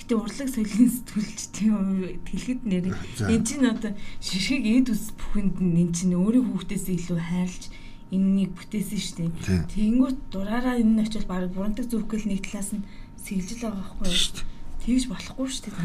Гэтэ 0.00 0.14
урлаг 0.16 0.48
соёлын 0.48 0.88
сэтгүүлч 0.88 1.40
тийм 1.52 1.76
тэлхэд 2.24 2.60
нэр. 2.64 2.96
Энд 3.28 3.44
чинь 3.44 3.68
одоо 3.68 3.92
шишгийг 4.24 4.64
эд 4.64 4.88
ус 4.96 5.12
бүхэнд 5.12 5.60
нь 5.60 5.80
эн 5.84 5.90
чинь 5.92 6.16
өөрийн 6.16 6.48
хүүхдээс 6.48 6.88
илүү 6.88 7.20
хайрлж 7.20 7.64
энэнийг 8.08 8.56
бүтээсэн 8.56 9.00
шүү 9.00 9.16
дээ. 9.36 9.68
Тэнгүүт 9.68 10.18
дураараа 10.32 10.80
энэ 10.80 10.92
нь 10.96 11.04
очил 11.04 11.28
баг 11.28 11.52
бурандаг 11.52 11.92
зүвхэл 11.92 12.32
нэг 12.32 12.40
талаас 12.48 12.72
нь 12.72 12.88
сэлжил 13.20 13.68
байгаа 13.68 13.84
байхгүй 14.00 14.08
юу? 14.08 14.40
Тэгж 14.80 15.04
болохгүй 15.12 15.46
шүү 15.52 15.64
дээ. 15.68 15.76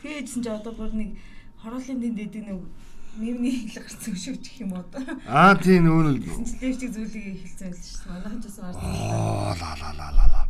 Тэгээжсэн 0.00 0.40
чи 0.40 0.48
одоо 0.48 0.72
бүр 0.72 0.92
нэг 0.96 1.10
хороолын 1.64 2.00
дэнд 2.00 2.16
дэдэг 2.20 2.44
нэг 2.44 2.60
мемний 3.16 3.64
хэл 3.70 3.80
гарсан 3.80 4.14
шүү 4.14 4.36
гэх 4.36 4.60
юм 4.60 4.74
одоо. 4.76 5.00
Аа 5.24 5.54
тийм 5.56 5.86
нөгөө 5.86 6.04
нэг 6.12 6.24
левчик 6.60 6.90
зүйлийг 6.92 7.40
хэлсэн 7.40 7.72
байл 7.72 7.80
шүү. 7.80 8.04
Манайхан 8.10 8.40
ч 8.42 8.46
бас 8.52 8.58
Аа 8.60 9.54
ла 9.56 9.70
ла 9.80 9.90
ла 9.96 10.08
ла 10.12 10.24
ла. 10.28 10.42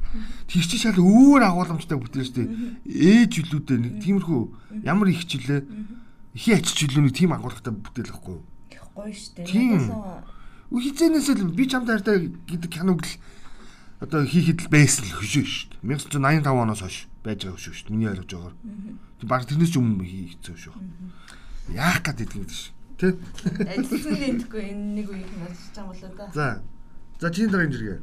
Тэр 0.48 0.64
чи 0.64 0.76
шал 0.80 0.98
өөр 0.98 1.44
агуулмжтай 1.44 1.98
бүтээн 2.00 2.24
шүү. 2.24 2.46
Ээж 2.88 3.32
үлүүдээ 3.44 3.78
нэг 3.78 3.94
тиймэрхүү 4.00 4.42
ямар 4.82 5.12
их 5.12 5.22
хичээлээ 5.22 5.60
ихи 6.34 6.50
аччлуу 6.56 7.04
нэг 7.04 7.14
тийм 7.14 7.36
агуулгатай 7.36 7.70
бүтээл 7.70 8.10
юу? 8.10 8.42
Гоё 8.96 9.12
шүү. 9.12 9.44
Тийм. 9.44 9.92
Хизэнээс 10.74 11.28
л 11.36 11.54
би 11.54 11.68
чамд 11.68 11.86
хайртай 11.86 12.32
гэдэг 12.48 12.70
киног 12.72 13.04
л 13.04 13.12
одоо 14.00 14.24
хийхэд 14.26 14.66
л 14.66 14.72
байсан 14.72 15.06
л 15.06 15.14
хөшөө 15.20 15.44
шүү 15.46 15.84
дээ. 15.84 16.00
1985 16.00 16.48
оноос 16.50 16.82
хойш 16.82 17.06
байж 17.24 17.40
байгаа 17.48 17.58
шүү 17.58 17.74
дээ. 17.74 17.92
Миний 17.96 18.08
ойлгож 18.12 18.30
байгаагаар. 18.30 18.56
Тэг 19.18 19.28
баг 19.28 19.42
тэрнээс 19.48 19.72
ч 19.72 19.76
өмнө 19.80 20.04
хийцээ 20.04 20.56
шүү 20.60 20.76
яах 21.72 22.02
гээд 22.04 22.20
идэх 22.20 22.36
юм 22.36 22.44
биш. 22.44 22.72
Тэ? 22.98 23.16
Ажилласан 23.64 24.20
нэггүй 24.20 24.62
энэ 24.68 24.84
нэг 25.00 25.08
үеийг 25.08 25.32
мэдчихэж 25.32 25.74
байгаа 25.80 25.88
болоо 25.88 26.10
да. 26.12 26.26
За. 26.34 26.46
За 27.20 27.30
чиний 27.32 27.50
дараагийн 27.50 27.72
жиргээ. 27.72 28.00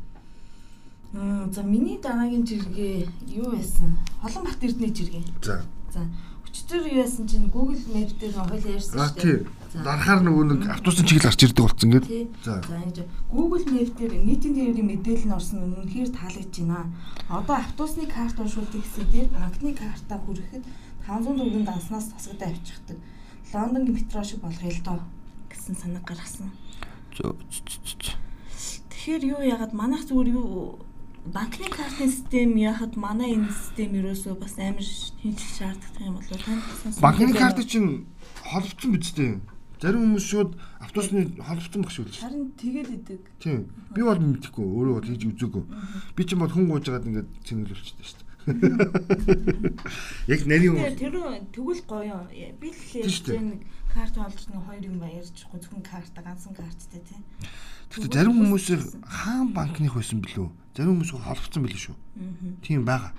Мм 1.14 1.54
за 1.54 1.62
миний 1.62 2.00
дараагийн 2.02 2.46
жиргээ 2.46 2.96
юу 3.38 3.54
байсан? 3.54 3.98
Холон 4.22 4.44
бат 4.46 4.64
эрдний 4.64 4.90
жиргээ. 4.90 5.24
За. 5.46 5.62
За. 5.94 6.02
Өчтөр 6.48 6.90
юу 6.90 7.06
яасан 7.06 7.28
чинь 7.30 7.54
Google 7.54 7.78
Map 7.94 8.12
дээр 8.18 8.34
хойл 8.34 8.66
ярьсан 8.66 8.98
шүү 8.98 9.22
дээ. 9.22 9.46
Дарахаар 9.72 10.20
нөгөө 10.20 10.46
нэг 10.52 10.62
автобусын 10.68 11.08
чиглэл 11.08 11.32
гарч 11.32 11.48
ирдэг 11.48 11.64
болсон 11.64 11.90
гээд. 11.96 12.06
За. 12.44 12.60
За 12.60 12.76
ингэж 12.84 13.08
Google 13.32 13.64
Map 13.72 13.96
дээр 13.96 14.14
нийтийн 14.20 14.52
дээрийн 14.52 14.88
мэдээлэл 14.92 15.28
нь 15.32 15.36
орсон 15.36 15.64
нь 15.64 15.76
үнэхээр 15.80 16.12
таалагдж 16.12 16.56
байна. 16.60 16.92
Одоо 17.32 17.56
автобусны 17.56 18.04
карт 18.12 18.36
уншуулдаг 18.36 18.84
хэсэг 18.84 19.08
дээр 19.08 19.28
банкны 19.32 19.72
картаа 19.72 20.20
хүрэхэд 20.28 20.64
500 21.08 21.40
төгрөгийн 21.40 21.64
данснаас 21.64 22.12
тасгад 22.12 22.44
авчихдаг. 22.44 23.00
Лондонгийн 23.54 23.96
метро 23.96 24.24
шиг 24.24 24.44
болгоё 24.44 24.76
л 24.76 24.84
доо 24.84 25.00
гэсэн 25.48 25.76
санаа 25.80 26.04
гаргасан. 26.04 26.52
Тэгэхээр 27.16 29.24
юу 29.24 29.40
яагаад 29.40 29.72
манайх 29.72 30.04
зүгээр 30.08 30.36
юу 30.36 30.84
банкны 31.26 31.70
картын 31.70 32.10
систем 32.10 32.58
яхад 32.58 32.96
манай 32.96 33.36
энэ 33.36 33.52
систем 33.52 33.94
ерөөсөө 34.00 34.36
бас 34.36 34.58
амар 34.58 34.84
шинжлэх 34.84 35.52
шаарддаг 35.58 36.02
юм 36.02 36.16
болоо 36.18 36.38
тань 36.44 36.62
банкны 37.02 37.34
карт 37.34 37.60
чинь 37.68 38.06
холбогдсон 38.44 38.92
биз 38.96 39.12
дээ. 39.14 39.40
Зарим 39.82 40.02
хүмүүс 40.06 40.26
шууд 40.30 40.52
автобусны 40.78 41.34
холбогдсон 41.42 41.82
баг 41.82 41.92
шүү 41.92 42.06
дээ. 42.06 42.22
Харин 42.22 42.54
тэгэл 42.54 42.94
идэг. 43.02 43.22
Тийм. 43.42 43.66
Би 43.98 44.06
бол 44.06 44.22
мэдхгүй 44.22 44.62
өөрөө 44.62 44.94
бол 44.94 45.10
хийж 45.10 45.24
үзээгүй. 45.26 45.64
Би 46.14 46.22
ч 46.22 46.38
юм 46.38 46.46
бол 46.46 46.54
хүн 46.54 46.70
гуйжгаад 46.70 47.08
ингээд 47.10 47.30
цэнгэлүүлчихсэн 47.50 48.06
шүү 48.06 48.18
дээ. 48.22 48.30
Яг 50.34 50.46
нарийн 50.46 50.78
Тэр 50.98 51.18
тэгвэл 51.50 51.82
гоё. 51.90 52.30
Би 52.62 52.70
л 52.70 52.82
ярьж 52.94 53.26
нэг 53.26 53.66
карт 53.90 54.16
олж 54.18 54.42
нэг 54.54 54.62
хоёр 54.70 54.86
юм 54.86 54.98
баярчихгүй 55.02 55.60
зөвхөн 55.62 55.82
карт 55.82 56.14
ганцхан 56.14 56.54
карттай 56.54 57.02
тий. 57.02 57.22
Тэгтээ 57.90 58.22
зарим 58.22 58.38
хүмүүс 58.38 58.66
хаан 59.02 59.50
банкных 59.54 59.98
байсан 59.98 60.22
билүү? 60.22 60.50
Зарим 60.78 61.02
хүмүүс 61.02 61.12
холбогдсон 61.12 61.66
билээ 61.66 61.84
шүү. 61.90 61.98
Тийм 62.62 62.86
байгаа. 62.86 63.14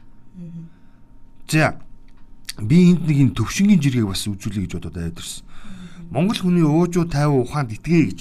За 1.50 1.78
би 2.58 2.90
энд 2.90 3.04
нэг 3.06 3.18
энэ 3.18 3.36
төвшингийн 3.36 3.82
жиргэг 3.82 4.08
бас 4.08 4.24
үзүүлэе 4.26 4.64
гэж 4.64 4.72
бодоод 4.80 4.96
аваад 4.96 5.20
ирсэн. 5.20 5.44
Монгол 6.12 6.36
хүний 6.36 6.60
уужуу 6.60 7.08
50 7.08 7.40
ухаанд 7.40 7.72
итгээ 7.72 8.04
гэж. 8.04 8.20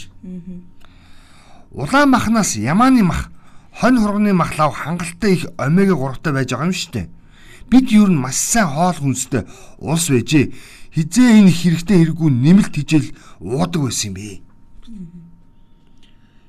Улаан 1.76 2.10
махнаас 2.10 2.56
ямааны 2.56 3.04
мах 3.04 3.28
хонь 3.76 4.00
хурганы 4.00 4.32
махлав 4.34 4.72
хангалттай 4.72 5.34
их 5.36 5.46
омега 5.58 6.00
3-тай 6.00 6.32
байж 6.32 6.50
байгаа 6.56 6.72
юм 6.72 6.76
шүү 6.76 6.92
дээ. 6.96 7.08
Бид 7.68 7.92
юу 7.92 8.08
н 8.08 8.16
маш 8.16 8.40
сайн 8.40 8.72
хоол 8.72 8.96
хүнстэй 8.96 9.44
улс 9.80 10.08
байжээ. 10.08 10.56
Хизээ 10.96 11.40
энэ 11.44 11.52
хэрэгтэй 11.52 11.98
хэрэггүй 12.00 12.30
нэмэлт 12.32 12.76
хижээл 12.80 13.12
уудаг 13.44 13.84
байсан 13.84 14.12
юм 14.12 14.16
бэ. 14.16 14.40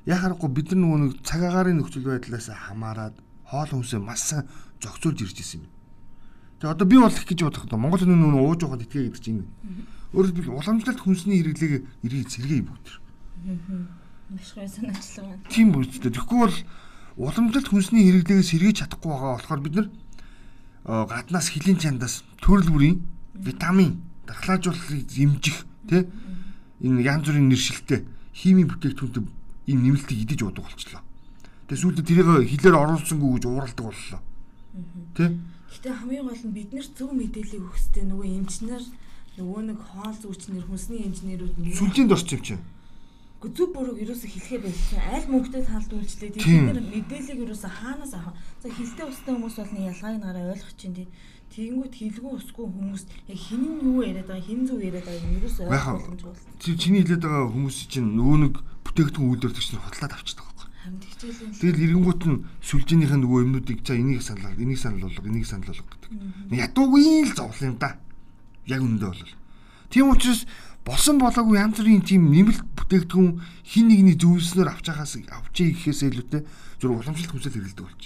Яхахгүй 0.07 0.47
бид 0.47 0.71
нар 0.71 0.79
нөгөө 0.79 0.99
нэг 0.99 1.11
цаг 1.27 1.43
агаарын 1.43 1.79
нөхцөл 1.79 2.07
байдлаас 2.07 2.51
хамаарад 2.51 3.15
хоол 3.47 3.71
хүнсээ 3.71 3.99
маш 3.99 4.19
сайн 4.19 4.47
зохицуулж 4.83 5.19
ирж 5.23 5.39
ирсэн 5.39 5.63
юм. 5.63 5.71
Тэгээ 6.59 6.71
одоо 6.75 6.87
би 6.87 6.95
бол 6.99 7.11
их 7.11 7.23
гэж 7.23 7.39
бодох 7.43 7.63
одоо 7.67 7.79
Монгол 7.79 8.03
хүн 8.03 8.19
нөгөө 8.19 8.43
ууж 8.43 8.63
ухаад 8.67 8.83
итгээ 8.83 9.11
гэдэг 9.11 9.23
чинь. 9.23 9.47
Өөрөөр 10.13 10.33
хэлбэл 10.33 10.57
уламжлалт 10.61 11.01
хүнсний 11.01 11.41
хэрэглээг 11.41 11.73
эрийг 12.05 12.29
сэргээе 12.29 12.63
бүгд. 12.69 12.85
Маш 14.29 14.49
гоё 14.53 14.69
санаачлаа. 14.69 15.41
Тийм 15.49 15.73
үстэй. 15.73 16.13
Тэгэхгүй 16.13 16.39
бол 16.39 16.57
уламжлалт 17.17 17.67
хүнсний 17.69 18.05
хэрэглээгээс 18.05 18.49
сэргийж 18.53 18.77
чадахгүй 18.85 19.09
байгаа 19.09 19.33
болохоор 19.37 19.61
бид 19.65 19.75
нар 19.77 19.87
гаднаас 20.85 21.47
хилийн 21.49 21.79
чандаас 21.81 22.21
төрөл 22.41 22.69
бүрийн 22.69 22.97
витамин 23.33 24.01
дархлаажуулалтыг 24.27 25.07
дэмжих 25.09 25.65
тий 25.89 26.05
энэ 26.81 27.01
янз 27.01 27.25
бүрийн 27.25 27.49
нэршилтэй 27.49 28.05
химийн 28.33 28.67
бүтээгдэхүүнтэй 28.67 29.23
ийм 29.71 29.79
нэмэлтийг 29.81 30.19
идэж 30.27 30.39
уудаг 30.43 30.67
болчлоо. 30.67 31.01
Тэгээ 31.67 31.81
сүүлдээ 31.81 32.05
тэрийг 32.05 32.29
хилээр 32.49 32.75
оруулсангүй 32.75 33.29
гэж 33.39 33.43
ууралдаг 33.47 33.85
боллоо. 33.87 34.21
Тий? 35.15 35.29
Гэтэ 35.71 35.89
хамгийн 35.89 36.25
гол 36.27 36.43
нь 36.43 36.53
бид 36.53 36.69
нар 36.73 36.87
зөв 36.91 37.09
мэдээлэл 37.13 37.57
өгөх 37.63 37.77
хэрэгтэй 37.79 38.03
нөгөө 38.09 38.27
эмчнэр 38.43 38.83
нөгөө 39.37 39.61
нэг 39.73 39.79
хоол 39.81 40.17
зүйчнэр 40.21 40.65
хүнсний 40.69 41.01
инженерүүд 41.09 41.55
нь 41.57 41.73
сүлжээнд 41.73 42.13
орчих 42.13 42.37
юм 42.37 42.45
чинь 42.45 42.63
Гэхдээ 43.43 43.59
зүг 43.59 43.69
бурууг 43.75 43.99
ерөөсө 43.99 44.23
хэлэхээ 44.23 44.61
байсан. 44.63 45.03
Аль 45.03 45.27
мөнгөтэй 45.27 45.63
талд 45.67 45.91
үйлчлээ. 45.91 46.63
Нар 46.63 46.79
мэдээллийг 46.79 47.43
ерөөсө 47.43 47.67
хаанаас 47.67 48.15
авах. 48.15 48.39
За 48.63 48.71
хилтэй 48.71 49.03
устай 49.03 49.35
хүмүүс 49.35 49.59
бол 49.59 49.73
нэг 49.75 49.83
ялгааг 49.91 50.15
нь 50.15 50.23
гараа 50.23 50.55
ойлгох 50.55 50.73
чинь 50.79 50.95
тийм. 50.95 51.11
Тэгэнгүүт 51.51 51.93
хилгүй 51.93 52.31
усгүй 52.39 52.65
хүмүүс 52.71 53.03
яг 53.27 53.39
хин 53.43 53.61
нь 53.67 53.83
юу 53.83 53.99
яриад 53.99 54.31
байгаа, 54.31 54.47
хин 54.47 54.63
зүг 54.63 54.79
яриад 54.79 55.03
байгааг 55.03 55.27
нь 55.27 55.37
ерөөсө 55.43 55.59
ойлгох 55.67 56.07
боломжгүй 56.07 56.31
бол. 56.31 56.47
Чи 56.63 56.71
чиний 56.79 57.03
хэлээд 57.03 57.23
байгаа 57.27 57.51
хүмүүс 57.51 57.77
чинь 57.91 58.09
нөгөө 58.15 58.37
нэг 58.47 58.55
бүтээгдэхүүн 58.87 59.27
үйлдвэрлэгч 59.27 59.69
нар 59.75 59.83
хотлаад 59.91 60.13
авчдаг 60.15 60.45
байхгүй. 60.47 60.67
Тэгэл 61.59 61.83
эренгүүт 61.83 62.23
нь 62.31 62.43
сүлжээнийхэн 62.63 63.21
нөгөө 63.27 63.39
юмнуудыг 63.43 63.79
за 63.83 63.93
энийг 63.99 64.23
санал, 64.23 64.55
энийг 64.55 64.79
санал 64.79 65.03
болгоо, 65.03 65.27
энийг 65.27 65.45
санал 65.45 65.67
болгоо 65.67 65.87
гэдэг. 65.91 66.11
Ядуугүй 66.63 67.27
л 67.27 67.35
зовлон 67.35 67.75
юм 67.75 67.77
да. 67.77 67.99
Яг 68.67 68.81
үндэ 68.81 69.07
бол. 69.07 69.23
Тийм 69.89 70.09
учраас 70.09 70.45
болсон 70.85 71.19
болоогүй 71.19 71.59
янз 71.59 71.77
бүрийн 71.79 72.03
тийм 72.03 72.31
нэмэлт 72.31 72.63
бүтээгдэхүүн 72.75 73.29
хин 73.63 73.87
нэгний 73.87 74.17
зөвлөснөөр 74.19 74.69
авч 74.71 74.85
байгаас 74.91 75.15
авчээ 75.19 75.71
гэхээс 75.71 76.01
илүүтэй 76.11 76.41
зөв 76.79 76.91
уламжлалт 76.91 77.31
хүсэл 77.31 77.55
хэрэгэлдэг 77.55 77.85
болж. 77.85 78.03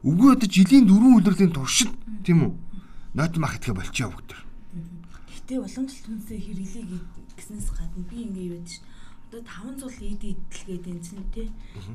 Үгүй 0.00 0.28
одоо 0.32 0.48
жилийн 0.48 0.88
дөрвөн 0.88 1.20
үйлрлийн 1.20 1.52
туршид 1.52 1.92
тийм 2.24 2.48
үү? 2.48 2.52
Нот 3.16 3.34
мах 3.36 3.60
итгэе 3.60 3.76
болчихё 3.76 4.08
бүгд. 4.08 4.32
Гэтэ 4.32 5.60
уламжлалт 5.60 6.06
хүнсээ 6.08 6.38
хэрэглэе 6.40 6.84
гэснээс 7.36 7.68
гадна 7.76 8.04
би 8.08 8.16
ингэ 8.24 8.40
гэдэг 8.56 8.68
чинь 8.68 8.86
одоо 9.28 9.42
500 9.44 10.00
эд 10.08 10.22
идэлгээд 10.24 10.84
энэ 10.88 11.04
чинь 11.04 11.26
тий. 11.34 11.48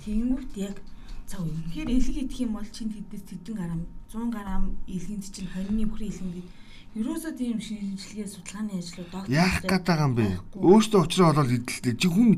Тэнгүүт 0.05 0.53
яг 0.62 0.77
цаг 1.25 1.41
үнэхээр 1.41 1.89
элэг 1.89 2.17
идэх 2.29 2.39
юм 2.45 2.53
бол 2.53 2.69
чинь 2.69 2.93
тэдээс 2.93 3.23
тэдэн 3.25 3.55
грамм 3.58 3.81
100 4.13 4.29
грамм 4.29 4.65
илгэнд 4.86 5.25
чинь 5.25 5.49
хоньны 5.49 5.89
бүхрийн 5.89 6.13
илгэнд 6.13 6.47
Ерөөсөө 6.95 7.34
тийм 7.36 7.60
шинжилгээ 7.60 8.23
судалгааны 8.23 8.79
ажлууд 8.79 9.10
доктор 9.12 9.36
яах 9.36 9.60
гээд 9.67 9.84
байгаа 9.84 10.08
юм 10.08 10.15
бэ? 10.15 10.27
Өөртөө 10.55 10.99
уучраа 11.03 11.36
болоод 11.36 11.51
идэлтэй. 11.51 11.95
Чи 11.99 12.08
хүн 12.08 12.29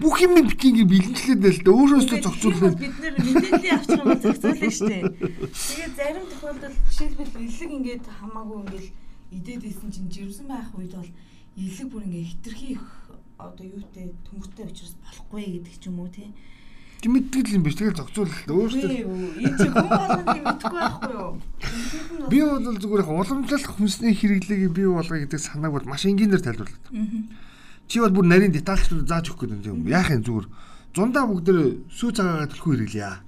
бүх 0.00 0.16
юм 0.24 0.40
битгий 0.40 0.88
бэлэнчлээд 0.88 1.40
байл 1.44 1.60
та 1.60 1.70
өөрөөсөө 1.76 2.18
зохицуулах. 2.24 2.80
Бид 2.80 2.96
нэр 2.96 3.14
мэдээллийн 3.20 3.76
авчих 3.76 4.00
юм 4.00 4.08
зохицуулна 4.16 4.70
шүү 4.72 4.88
дээ. 4.88 5.04
Тэгээд 5.52 5.94
зарим 6.00 6.24
тохиолдолд 6.32 6.76
жишээлбэл 6.88 7.36
элэг 7.44 7.70
ингээд 7.76 8.04
хамаагүй 8.08 8.58
ингээд 8.64 8.88
идээд 9.36 9.62
исэн 9.68 9.90
чинь 9.92 10.08
жирэмсэн 10.08 10.48
байх 10.48 10.72
үед 10.72 10.96
бол 10.96 11.12
элэг 11.60 11.88
бүр 11.92 12.02
ингээ 12.08 12.30
хитрхи 12.32 12.68
их 12.72 12.84
одоо 13.36 13.64
юутэй 13.68 14.16
төмөртэй 14.24 14.64
учраас 14.64 14.96
болохгүй 15.04 15.60
гэдэг 15.60 15.76
ч 15.76 15.92
юм 15.92 16.00
уу 16.00 16.08
тий. 16.08 16.32
Мэддэг 17.04 17.46
юм 17.52 17.62
биш 17.62 17.76
тэгэл 17.76 17.94
зохицуул 17.94 18.32
өөртөө. 18.50 19.04
Энэ 19.38 19.56
чи 19.60 19.68
хүн 19.70 19.86
болгоны 19.86 20.42
мэдгүй 20.42 20.72
байхгүй 20.74 21.12
юу? 21.12 21.32
Би 22.26 22.38
бол 22.42 22.78
зүгээр 22.82 23.02
яг 23.04 23.10
уламжлалт 23.12 23.66
хүнсний 23.68 24.14
хэрэглэгийг 24.16 24.72
бий 24.74 24.88
болгоё 24.90 25.22
гэдэг 25.22 25.38
санааг 25.38 25.72
бол 25.76 25.86
маш 25.86 26.02
энгийнээр 26.08 26.42
тайлбарлаад. 26.42 26.86
Чи 27.86 28.00
бол 28.00 28.10
бүр 28.10 28.26
нарийн 28.26 28.50
детальчдыг 28.50 29.06
зааж 29.06 29.30
өгөх 29.30 29.46
гэдэг 29.46 29.70
юм. 29.70 29.86
Яах 29.86 30.10
юм 30.10 30.24
зүгээр. 30.26 30.46
Зундаа 30.96 31.24
бүгд 31.30 31.48
сүү 31.94 32.10
цагаагаа 32.16 32.50
төлхөө 32.50 32.72
хэрэглэе. 32.74 33.22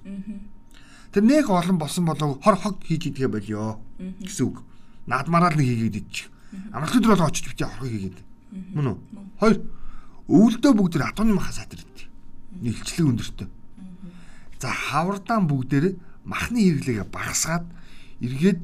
Тэр 1.15 1.23
нэг 1.23 1.47
олон 1.47 1.77
болсон 1.79 2.03
болов 2.09 2.41
хор 2.43 2.55
хог 2.59 2.83
хийж 2.83 3.13
идэх 3.13 3.31
болио 3.31 3.79
гэсэн 3.97 4.45
үг. 4.49 4.65
Наадмаараа 5.07 5.55
л 5.55 5.61
нэг 5.61 5.69
хийгээд 5.71 5.99
идчих. 6.03 6.27
Амралт 6.73 6.99
өдөр 6.99 7.15
бол 7.15 7.29
очиж 7.29 7.47
бити 7.47 7.63
хорхог 7.63 7.87
хийгээд. 7.87 8.17
Мөн 8.75 8.87
үү? 8.91 8.97
Хоёр 9.39 9.57
өвөлдөө 10.27 10.73
бүгд 10.75 11.01
атууны 11.01 11.33
маха 11.37 11.53
сайтар 11.53 11.79
идэх. 11.79 12.09
Нэлчлэг 12.61 13.07
өндөртөө. 13.07 13.49
За 14.59 14.69
хавардаан 14.69 15.47
бүгдээр 15.47 15.95
махны 16.27 16.59
хэрэглээгээ 16.59 17.07
багасгаад 17.07 17.65
эргээд 18.19 18.59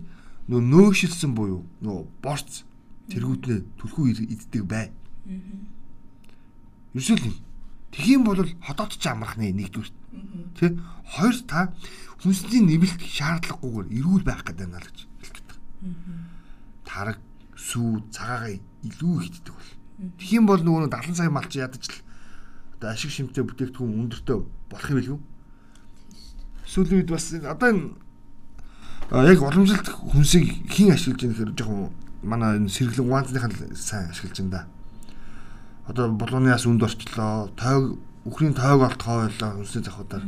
нөө 0.52 0.62
нөөшилсөн 0.62 1.32
буюу 1.32 1.64
нөө 1.80 2.04
борц 2.20 2.68
тэргүүднээ 3.10 3.60
түлхүү 3.80 4.28
иддэг 4.28 4.64
бай. 4.68 4.92
Ерөөсөө 6.92 7.18
л 7.18 7.40
тхиим 7.96 8.28
бол 8.28 8.44
хотод 8.60 8.92
ч 9.00 9.08
амрах 9.08 9.40
нэ 9.40 9.56
нэгдүгээр. 9.56 9.90
Тэ? 10.60 10.76
Хоёр 11.16 11.36
та 11.48 11.72
хүнсний 12.20 12.60
нэмэлт 12.60 13.00
шаардлагагүйгээр 13.00 13.88
эрүүл 13.96 14.24
байх 14.28 14.44
гэдэг 14.44 14.68
байна 14.68 14.84
л 14.84 14.92
гэж 14.92 15.00
гээд. 15.32 15.50
Тараг, 16.84 17.20
сүү, 17.56 18.04
цагаагаа 18.12 18.60
илүү 18.84 19.16
их 19.24 19.28
иддэг 19.32 19.54
бол. 19.56 19.72
Тхиим 20.20 20.44
бол 20.44 20.60
нөгөө 20.60 20.92
70 20.92 21.16
сая 21.16 21.32
малч 21.32 21.56
ядаж 21.56 21.84
л 21.88 22.00
одоо 22.76 22.92
ашиг 22.92 23.12
шимтэй 23.16 23.48
бүтээгдэхүүн 23.48 24.12
өндөртөө 24.12 24.40
болох 24.44 24.90
юм 24.92 25.00
билгүй? 25.00 25.20
Сүүлийн 26.66 27.06
үед 27.06 27.12
бас 27.14 27.34
одоо 27.34 27.70
энэ 27.70 29.32
яг 29.32 29.40
уламжлалт 29.42 29.90
хүнсийг 29.90 30.66
хэн 30.70 30.94
ашиглаж 30.94 31.22
байгаа 31.22 31.34
гэхээр 31.34 31.54
жоохон 31.58 31.90
манай 32.26 32.58
энэ 32.58 32.74
сэргэлэн 32.74 33.10
ванцныхан 33.10 33.54
сайн 33.78 34.10
ашиглаж 34.10 34.38
байна 34.42 34.52
да 34.52 34.62
одоо 35.88 36.12
болониас 36.12 36.66
үнд 36.66 36.84
орчлоо. 36.84 37.50
Тойг 37.56 37.98
үхрийн 38.26 38.54
тойг 38.54 38.82
олт 38.82 39.02
хойлоо 39.02 39.62
үнсээ 39.62 39.86
завхуудаар 39.86 40.26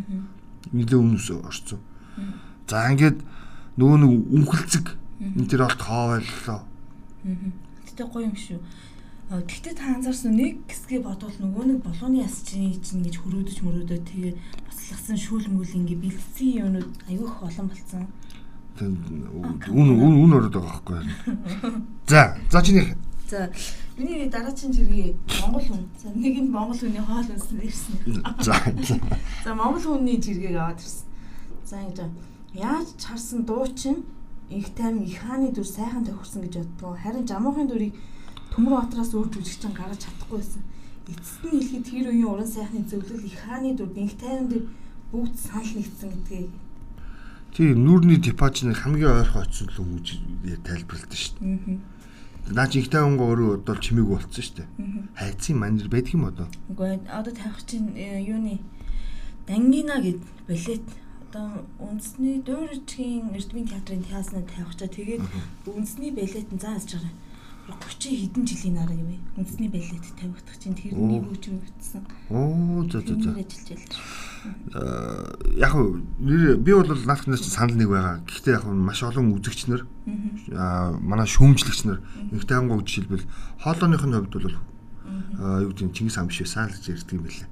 нэлээ 0.72 1.00
өмнөс 1.02 1.34
орцсон. 1.34 1.82
За 2.70 2.86
ингээд 2.94 3.18
нөгөө 3.78 3.98
нэг 3.98 4.12
үнхэлцэг 4.38 4.86
энэ 5.18 5.50
төр 5.50 5.66
олт 5.66 5.82
хойлоо. 5.82 6.62
Гэтэ 7.90 8.04
гоё 8.06 8.30
юм 8.30 8.38
шүү. 8.38 8.62
Тэгтээ 9.28 9.76
та 9.76 10.00
анзаарсан 10.00 10.40
нэг 10.40 10.64
хэсгээ 10.72 11.04
бодвол 11.04 11.36
нөгөө 11.36 11.64
нэг 11.68 11.80
болооны 11.84 12.24
яс 12.24 12.48
чинь 12.48 12.72
чинь 12.80 13.04
гэж 13.04 13.20
хөрөөдөж 13.20 13.60
мөрөөдөө 13.60 14.00
тэгээ 14.08 14.34
баслагсан 14.72 15.18
шүүл 15.20 15.52
мүл 15.52 15.68
ингээ 15.68 16.00
бэлдсэн 16.00 16.64
юмнууд 16.64 16.92
аюух 17.12 17.44
олон 17.44 17.68
болсон. 17.68 18.08
Үн 18.80 19.90
үн 20.00 20.16
үн 20.24 20.32
ороод 20.32 20.56
байгаа 20.56 20.80
байхгүй. 20.80 21.02
За, 22.08 22.40
за 22.48 22.64
чиний 22.64 22.96
За 23.28 23.52
миний 23.98 24.30
дараагийн 24.30 24.72
жиргээ 24.72 25.16
Монгол 25.44 25.68
хүн. 25.68 25.84
За 26.00 26.08
нэг 26.16 26.40
нь 26.40 26.48
Монгол 26.48 26.80
хүний 26.80 27.04
хоол 27.04 27.28
үнсэн 27.28 27.60
ирсэн. 27.60 28.24
За. 28.40 28.56
За 29.44 29.52
Монгол 29.52 30.00
хүний 30.00 30.16
жиргээг 30.24 30.56
аваад 30.56 30.80
ирсэн. 30.80 31.08
За 31.68 31.84
ингэж 31.84 32.00
яаж 32.56 32.88
чарсан 32.96 33.44
дуучин 33.44 34.08
их 34.50 34.72
тайм 34.72 35.04
их 35.04 35.20
хааны 35.20 35.52
дүр 35.52 35.68
сайхан 35.68 36.08
тохирсон 36.08 36.48
гэж 36.48 36.64
боддгоо. 36.64 36.96
Харин 36.96 37.28
жамуухын 37.28 37.68
дүрийг 37.68 37.96
төмөр 38.58 38.82
отроос 38.82 39.14
өөр 39.14 39.30
жүжигчин 39.38 39.78
гаргаж 39.78 40.02
чадахгүй 40.02 40.42
байсан. 40.42 40.64
Эцэст 41.06 41.46
нь 41.46 41.54
хэлэхэд 41.54 41.86
тэр 41.86 42.08
үеийн 42.10 42.26
уран 42.26 42.50
сайхны 42.50 42.82
зөвлөл 42.90 43.30
их 43.30 43.38
хааны 43.38 43.78
дүр 43.78 43.94
их 43.94 44.18
тайван 44.18 44.50
дээр 44.50 44.66
бүгд 45.14 45.36
санал 45.38 45.72
нэгдсэн 45.78 46.10
гэдгийг 46.10 46.52
Тийм 47.58 47.86
нүүрний 47.88 48.20
типаж 48.22 48.66
нэг 48.70 48.78
хамгийн 48.82 49.18
ойрхон 49.18 49.42
очсон 49.42 49.70
л 49.74 49.82
өгж 49.82 50.22
тайлбарлалт 50.62 51.14
шүү 51.14 51.42
дээ. 51.42 51.80
Наа 52.54 52.68
чи 52.70 52.86
ихтэй 52.86 53.02
өнгө 53.02 53.24
өөрөө 53.24 53.50
одоо 53.66 53.76
чимээг 53.82 54.10
болцсон 54.14 54.44
шүү 54.46 54.58
дээ. 54.62 54.70
Хайцын 55.18 55.58
манер 55.58 55.90
байдаг 55.90 56.14
юм 56.14 56.30
одоо. 56.30 56.48
Үгүй 56.70 57.02
одоо 57.10 57.34
тавих 57.34 57.66
чинь 57.66 57.98
э, 57.98 58.22
юуны 58.22 58.62
Дангина 59.50 59.98
гэд 60.06 60.22
балет 60.46 60.86
одоо 61.34 61.66
үндэсний 61.82 62.46
дуурчгийн 62.46 63.34
эрдмийн 63.34 63.68
театрын 63.74 64.06
теаснаа 64.06 64.46
тавих 64.46 64.78
чаа 64.78 64.92
тэгээд 64.94 65.24
үндэсний 65.66 66.12
балет 66.14 66.50
нь 66.54 66.62
зааж 66.62 66.94
байгаа. 66.94 67.14
30 67.68 68.32
хэдэн 68.32 68.44
жилийн 68.48 68.76
дараа 68.80 68.96
юм 68.96 69.12
ээ. 69.12 69.20
Үндэсний 69.36 69.68
балет 69.68 70.08
тавигдах 70.16 70.56
чинь 70.56 70.72
тэрний 70.72 71.20
хөгжим 71.20 71.60
өгсөн. 71.60 72.04
Оо 72.32 72.88
за 72.88 73.04
за 73.04 73.16
за. 73.20 73.36
ажиллаж 73.36 73.68
байлаа. 73.76 74.00
Аа 74.72 75.36
яг 75.52 75.74
уу 75.76 76.00
нэр 76.24 76.56
би 76.64 76.72
бол 76.72 76.88
наадхнаас 76.88 77.44
чинь 77.44 77.52
санал 77.52 77.76
нэг 77.76 77.92
байгаа. 77.92 78.24
Гэхдээ 78.24 78.56
яг 78.56 78.64
маш 78.72 79.04
олон 79.04 79.36
үзэгч 79.36 79.68
нар 79.68 79.84
аа 80.56 80.96
манай 80.96 81.28
шүүмжлэгч 81.28 81.80
нар 81.84 82.00
ихтэй 82.32 82.56
ангуу 82.56 82.80
жишээлбэл 82.88 83.28
хоолойных 83.60 84.04
нь 84.08 84.16
хувьд 84.16 84.32
бол 84.32 84.58
аа 85.44 85.60
юу 85.68 85.76
гэдэг 85.76 85.92
Чингис 85.92 86.16
хаан 86.16 86.32
биш 86.32 86.40
байсан 86.40 86.72
л 86.72 86.76
гэж 86.80 86.88
ярьдаг 86.88 87.16
юм 87.20 87.28
билээ. 87.28 87.50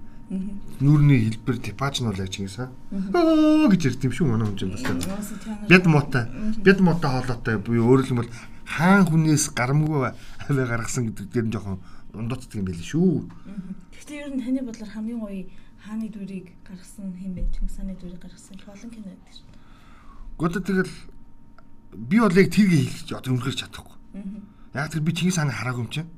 Нүүрний 0.80 1.20
хэлбэр 1.28 1.58
типаж 1.60 2.00
нь 2.00 2.08
бол 2.08 2.24
яг 2.24 2.32
Чингис 2.32 2.56
хаан. 2.56 2.72
Аа 3.12 3.68
гэж 3.68 3.82
ярьд 3.84 4.06
юм 4.08 4.16
шүү 4.16 4.32
манай 4.32 4.48
хүн 4.48 4.56
чинь 4.56 4.72
бас. 4.72 4.88
Бяд 5.68 5.84
муутай. 5.92 6.32
Бяд 6.64 6.80
муутай 6.80 7.12
хоолойтой 7.12 7.60
буюу 7.60 8.00
өөрөөр 8.00 8.08
хэлбэл 8.08 8.32
хаан 8.66 9.06
хүнээс 9.06 9.54
гарамгүй 9.54 9.90
аваа 9.94 10.14
гаргасан 10.50 11.14
гэдэг 11.14 11.26
дээр 11.32 11.46
нь 11.48 11.54
жоохон 11.54 11.80
дундууцдаг 12.12 12.58
юм 12.60 12.66
билээ 12.66 12.90
шүү. 12.90 13.30
Гэхдээ 13.94 14.20
ер 14.26 14.30
нь 14.34 14.42
таны 14.42 14.62
бодлоор 14.66 14.92
хамгийн 14.92 15.22
гоё 15.22 15.46
хааны 15.86 16.10
дүрийг 16.10 16.58
гаргасан 16.66 17.14
хэм 17.14 17.34
бэ? 17.38 17.42
Чингис 17.54 17.78
хааны 17.78 17.94
дүрийг 17.96 18.22
гаргасан 18.22 18.58
олон 18.66 18.90
кино 18.90 19.08
байдаг 19.14 19.34
шүү. 19.36 19.48
Гэхдээ 20.42 20.64
тэгэл 20.66 20.94
би 21.96 22.18
бол 22.20 22.36
яг 22.36 22.50
тэргээ 22.50 22.84
хэлж 22.90 23.10
одоо 23.14 23.30
өмнөхөж 23.32 23.56
чадахгүй. 23.62 23.96
Яг 24.74 24.92
тэр 24.92 25.04
би 25.06 25.12
Чингис 25.14 25.38
хааны 25.38 25.54
хараагүй 25.54 25.84
юм 25.86 25.92
чинь. 25.94 26.10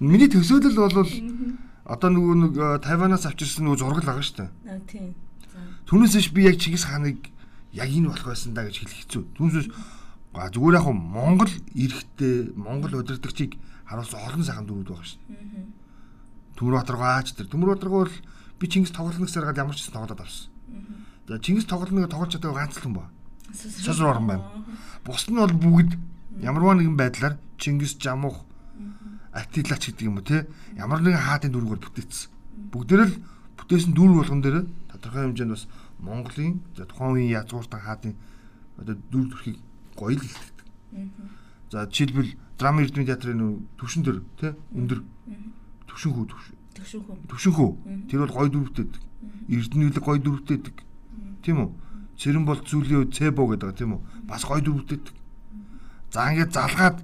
Миний 0.00 0.30
төсөөлөл 0.30 0.78
бол 0.78 1.10
одоо 1.84 2.08
нөгөө 2.14 2.34
нэг 2.40 2.54
Тайванаас 2.86 3.26
авчирсан 3.26 3.66
нөгөө 3.66 3.80
зураг 3.82 4.00
л 4.00 4.08
байгаа 4.08 4.24
шүү 4.24 4.38
дээ. 4.38 4.50
Аа 4.70 4.80
тийм. 4.86 5.12
Түүнээс 5.90 6.30
би 6.30 6.46
яг 6.46 6.56
Чингис 6.62 6.86
хааныг 6.86 7.18
яг 7.74 7.88
энэ 7.90 8.08
болох 8.08 8.30
байсан 8.30 8.54
да 8.54 8.64
гэж 8.64 8.86
хэлэх 8.86 8.98
хэцүү. 9.04 9.22
Түүнээс 9.36 9.68
А 10.32 10.50
зүгээр 10.50 10.78
яг 10.78 10.86
Монгол 10.94 11.50
эрэхтэй 11.74 12.54
Монгол 12.54 13.02
удирдагчийг 13.02 13.58
харуулсан 13.86 14.22
олон 14.22 14.44
сайхан 14.46 14.66
дөрүүд 14.66 14.88
байгаа 14.94 15.04
шин. 15.04 15.20
Төмөр 16.54 16.78
Батаргаач 16.78 17.34
тэр 17.34 17.50
Төмөр 17.50 17.74
Батаргаа 17.74 18.06
бол 18.06 18.16
би 18.62 18.64
Чингис 18.70 18.94
тоглолногс 18.94 19.34
гаргаад 19.34 19.58
ямар 19.58 19.74
ч 19.74 19.82
гэсэн 19.82 19.94
тоглоод 19.98 20.22
авсан. 20.22 20.54
За 21.26 21.38
Чингис 21.42 21.66
тоглолног 21.66 22.06
тоглож 22.06 22.30
чаддаг 22.30 22.54
ганц 22.54 22.78
л 22.78 22.82
хүн 22.86 22.94
ба. 22.94 23.10
Сосор 23.50 24.14
орон 24.14 24.26
байна. 24.30 24.46
Бус 25.02 25.26
нь 25.26 25.34
бол 25.34 25.50
бүгд 25.50 25.98
ямарваа 26.38 26.78
нэгэн 26.78 26.94
байдлаар 26.94 27.34
Чингис 27.58 27.98
Жамуух 27.98 28.46
Атилач 29.34 29.90
гэдэг 29.90 30.06
юм 30.06 30.18
уу 30.18 30.26
те 30.26 30.46
ямар 30.78 31.02
нэгэн 31.02 31.18
хаатын 31.18 31.50
дүргээр 31.50 31.82
бүтээсэн. 31.82 32.30
Бүгдээр 32.70 33.02
л 33.06 33.14
бүтээсэн 33.58 33.94
дүр 33.94 34.22
болгон 34.22 34.42
дээр 34.42 34.66
тодорхой 34.94 35.26
хэмжээнд 35.26 35.54
бас 35.54 35.66
Монголын 35.98 36.62
за 36.78 36.86
тухайн 36.86 37.18
үеийн 37.18 37.34
язгууртан 37.42 37.82
хаатын 37.82 38.14
одоо 38.78 38.94
дүр 39.10 39.26
төрхийг 39.30 39.58
гоё 40.00 40.16
л 40.16 40.24
хэлдэг. 40.24 40.66
За 41.70 41.86
жишээлбэл 41.86 42.34
драма 42.58 42.82
эрдмийн 42.82 43.06
театрын 43.06 43.68
төвшин 43.76 44.02
төр 44.02 44.24
тий 44.40 44.52
өндөр 44.72 45.04
төвшин 45.86 46.12
хүү 46.16 46.26
төвшин 46.74 47.00
хүү 47.04 47.16
төвшин 47.28 47.52
хүү 47.52 47.70
тэр 48.08 48.24
бол 48.24 48.34
гоё 48.34 48.48
дүрвтэйдэг. 48.48 49.02
Эрдэнэлэг 49.48 50.04
гоё 50.04 50.18
дүрвтэйдэг. 50.18 50.76
Тийм 51.44 51.56
үү? 51.62 51.70
Цэрэн 52.18 52.44
бол 52.44 52.60
зүйлийн 52.64 53.12
цэбо 53.12 53.46
гэдэг 53.54 53.76
тийм 53.76 53.92
үү? 53.94 54.00
Бас 54.24 54.42
гоё 54.48 54.60
дүрвтэйдэг. 54.64 55.16
За 56.10 56.32
ингээд 56.32 56.56
залгаад 56.56 56.98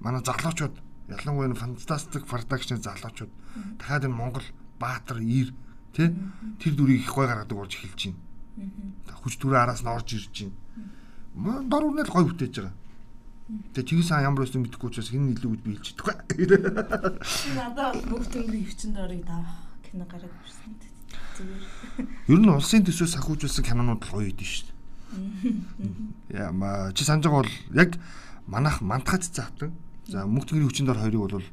манай 0.00 0.22
залуучууд 0.24 0.74
ялангуяа 1.12 1.54
фантастик 1.54 2.26
продакшн 2.26 2.82
залуучууд 2.82 3.30
дахиад 3.78 4.08
энэ 4.08 4.18
Монгол 4.18 4.46
баатар 4.80 5.22
ир 5.22 5.54
тий 5.94 6.10
тэр 6.58 6.72
дүрийг 6.74 7.06
их 7.06 7.14
гой 7.14 7.30
гаргадаг 7.30 7.54
болж 7.54 7.76
эхэлж 7.76 8.10
байна. 8.10 8.18
Хүч 9.22 9.38
төрөө 9.38 9.60
араас 9.62 9.86
нь 9.86 9.92
орж 9.92 10.08
ирж 10.18 10.34
байна 10.42 10.56
дор 11.34 11.84
үнэл 11.88 12.12
гой 12.12 12.24
бүтээж 12.28 12.54
байгаа. 12.60 12.76
Тэгээ 13.72 13.88
чигээс 13.88 14.10
ямар 14.12 14.44
байсан 14.44 14.62
мэдэхгүй 14.64 14.88
учраас 14.88 15.10
хин 15.12 15.32
илүү 15.32 15.50
гэж 15.56 15.60
би 15.64 15.70
хэлж 15.76 15.86
чадахгүй. 15.92 16.46
Надад 17.56 18.00
бүх 18.08 18.24
төмрийн 18.32 18.64
өвчин 18.64 18.92
дорыг 18.96 19.24
давах 19.24 19.56
кино 19.84 20.04
гараад 20.08 20.32
ирсэн. 20.44 20.72
Зүгээр. 21.36 22.08
Ер 22.32 22.40
нь 22.40 22.48
улсын 22.48 22.84
төсөөс 22.84 23.12
санхүүжүүлсэн 23.16 23.64
кинонууд 23.64 24.04
л 24.04 24.12
гоё 24.12 24.28
идэв 24.32 24.48
шүү 24.48 24.68
дээ. 24.68 24.72
Яа, 26.40 26.92
чи 26.96 27.04
санаж 27.04 27.28
байгаа 27.28 27.44
бол 27.44 27.56
яг 27.76 27.90
манах 28.46 28.80
мантахад 28.80 29.24
цаатан. 29.28 29.72
За 30.08 30.24
мөнх 30.24 30.48
төмрийн 30.48 30.68
өвчин 30.68 30.88
дор 30.88 31.00
хоёрыг 31.00 31.20
бол 31.20 31.48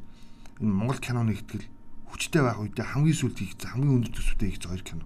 энэ 0.59 0.71
Монгол 0.71 0.99
киноны 1.03 1.35
ихтгэл 1.35 1.67
хүчтэй 2.11 2.41
байх 2.43 2.59
үедээ 2.59 2.95
хамгийн 2.95 3.15
сүүлд 3.15 3.37
хийх 3.39 3.55
хамгийн 3.59 4.03
өндөр 4.03 4.13
төсөвтэй 4.15 4.55
хийх 4.55 4.63
хоёр 4.63 4.83
кино. 4.83 5.03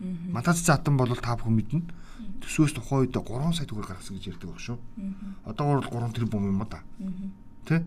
Мантахад 0.00 0.62
цаатан 0.62 0.96
бол 0.96 1.12
та 1.16 1.36
бүхэн 1.36 1.56
мэднэ 1.56 1.80
төсөөс 2.42 2.74
тухайн 2.74 3.06
үед 3.06 3.14
3 3.14 3.54
сая 3.54 3.66
төгрөг 3.66 3.88
гаргасан 3.88 4.16
гэж 4.18 4.34
ярьдаг 4.34 4.50
баг 4.50 4.60
шүү. 4.60 4.78
Одоо 5.46 5.64
бол 5.78 5.86
3 5.86 6.12
тэрбум 6.14 6.50
юм 6.50 6.62
да. 6.66 6.82
Тэ? 7.66 7.86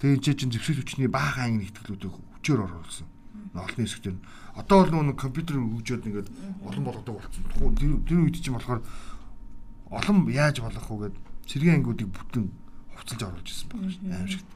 Тэгээ 0.00 0.20
энэ 0.20 0.36
чинь 0.36 0.52
зэвсэг 0.52 0.84
хүчний 0.84 1.08
баахан 1.08 1.56
анги 1.56 1.72
нэгтгэлүүдийг 1.72 2.12
хүчээр 2.12 2.60
оруулсан. 2.64 3.08
Олонний 3.54 3.86
хэсэгтэр. 3.86 4.16
Одоо 4.58 4.76
бол 4.84 4.92
нөгөө 4.92 5.16
компьютер 5.16 5.56
хөгжөөд 5.56 6.04
ингээд 6.04 6.28
олон 6.66 6.84
болгодог 6.84 7.14
болсон. 7.22 7.42
Тэр 7.78 7.92
тэр 8.04 8.18
үед 8.26 8.36
чинь 8.42 8.54
болохоор 8.54 8.82
олон 9.90 10.16
яаж 10.28 10.60
болох 10.60 10.86
вэ 10.90 11.08
гэд 11.08 11.16
цэргийн 11.48 11.76
ангиудыг 11.80 12.08
бүтэн 12.10 12.44
хувцалж 12.92 13.22
оруулж 13.22 13.48
ирсэн 13.48 13.68
байна 13.70 13.90
шүү 13.90 14.02
дээ. 14.02 14.18
Аимшигт. 14.18 14.48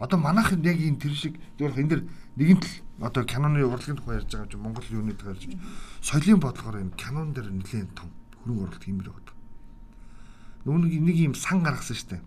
Одоо 0.00 0.18
манайх 0.18 0.50
яг 0.52 0.78
энэ 0.80 1.00
тэр 1.00 1.14
шиг 1.14 1.34
зөвхөн 1.58 1.84
энэ 1.84 1.90
дэр 1.92 2.02
нэгэн 2.36 2.58
тал 2.60 2.76
одоо 3.00 3.24
киноны 3.24 3.64
урлагийн 3.64 3.96
тухай 3.98 4.22
ярьж 4.22 4.30
байгаа 4.30 4.50
чинь 4.50 4.62
Монгол 4.62 4.86
юуны 4.90 5.14
тухай 5.14 5.34
ярьж 5.34 5.50
соёлын 6.02 6.40
бодлогоор 6.40 6.78
энэ 6.78 6.94
кинон 6.94 7.34
дээр 7.34 7.50
нэлээд 7.50 7.90
том 7.98 8.10
хөрөнгө 8.44 8.62
оруулалт 8.70 8.84
хиймээр 8.84 9.10
байдаг. 9.10 9.34
Нүг 10.64 10.92
нэг 11.02 11.16
юм 11.18 11.34
сан 11.34 11.62
гаргасан. 11.64 12.22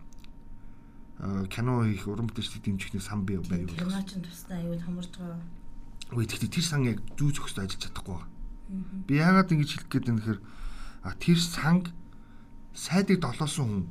Аа 1.17 1.47
кино 1.47 1.82
хийх 1.88 2.06
уран 2.08 2.27
бүтээлчдийг 2.27 2.63
дэмжихний 2.63 3.01
сан 3.01 3.25
бий 3.25 3.38
байв. 3.38 3.71
Кино 3.73 4.01
ч 4.03 4.19
тусдаа 4.21 4.60
аюул 4.60 4.82
хамарж 4.82 5.13
байгаа. 5.17 5.41
Үгүй 6.12 6.25
тэгтээ 6.27 6.51
тэр 6.51 6.65
сан 6.65 6.84
яг 6.86 6.99
зүү 7.17 7.32
зөхөстэй 7.34 7.65
ажиллаж 7.65 7.82
чадахгүй 7.88 8.13
байгаа. 8.13 8.30
Би 9.08 9.13
яагаад 9.17 9.51
ингэж 9.51 9.69
хэлэх 9.71 9.89
гээд 9.89 10.06
байна 10.06 10.19
гэхээр 10.21 10.41
а 11.08 11.15
тэр 11.15 11.39
санг 11.39 11.89
сайдыг 12.75 13.17
долоосон 13.23 13.65
хүн 13.65 13.86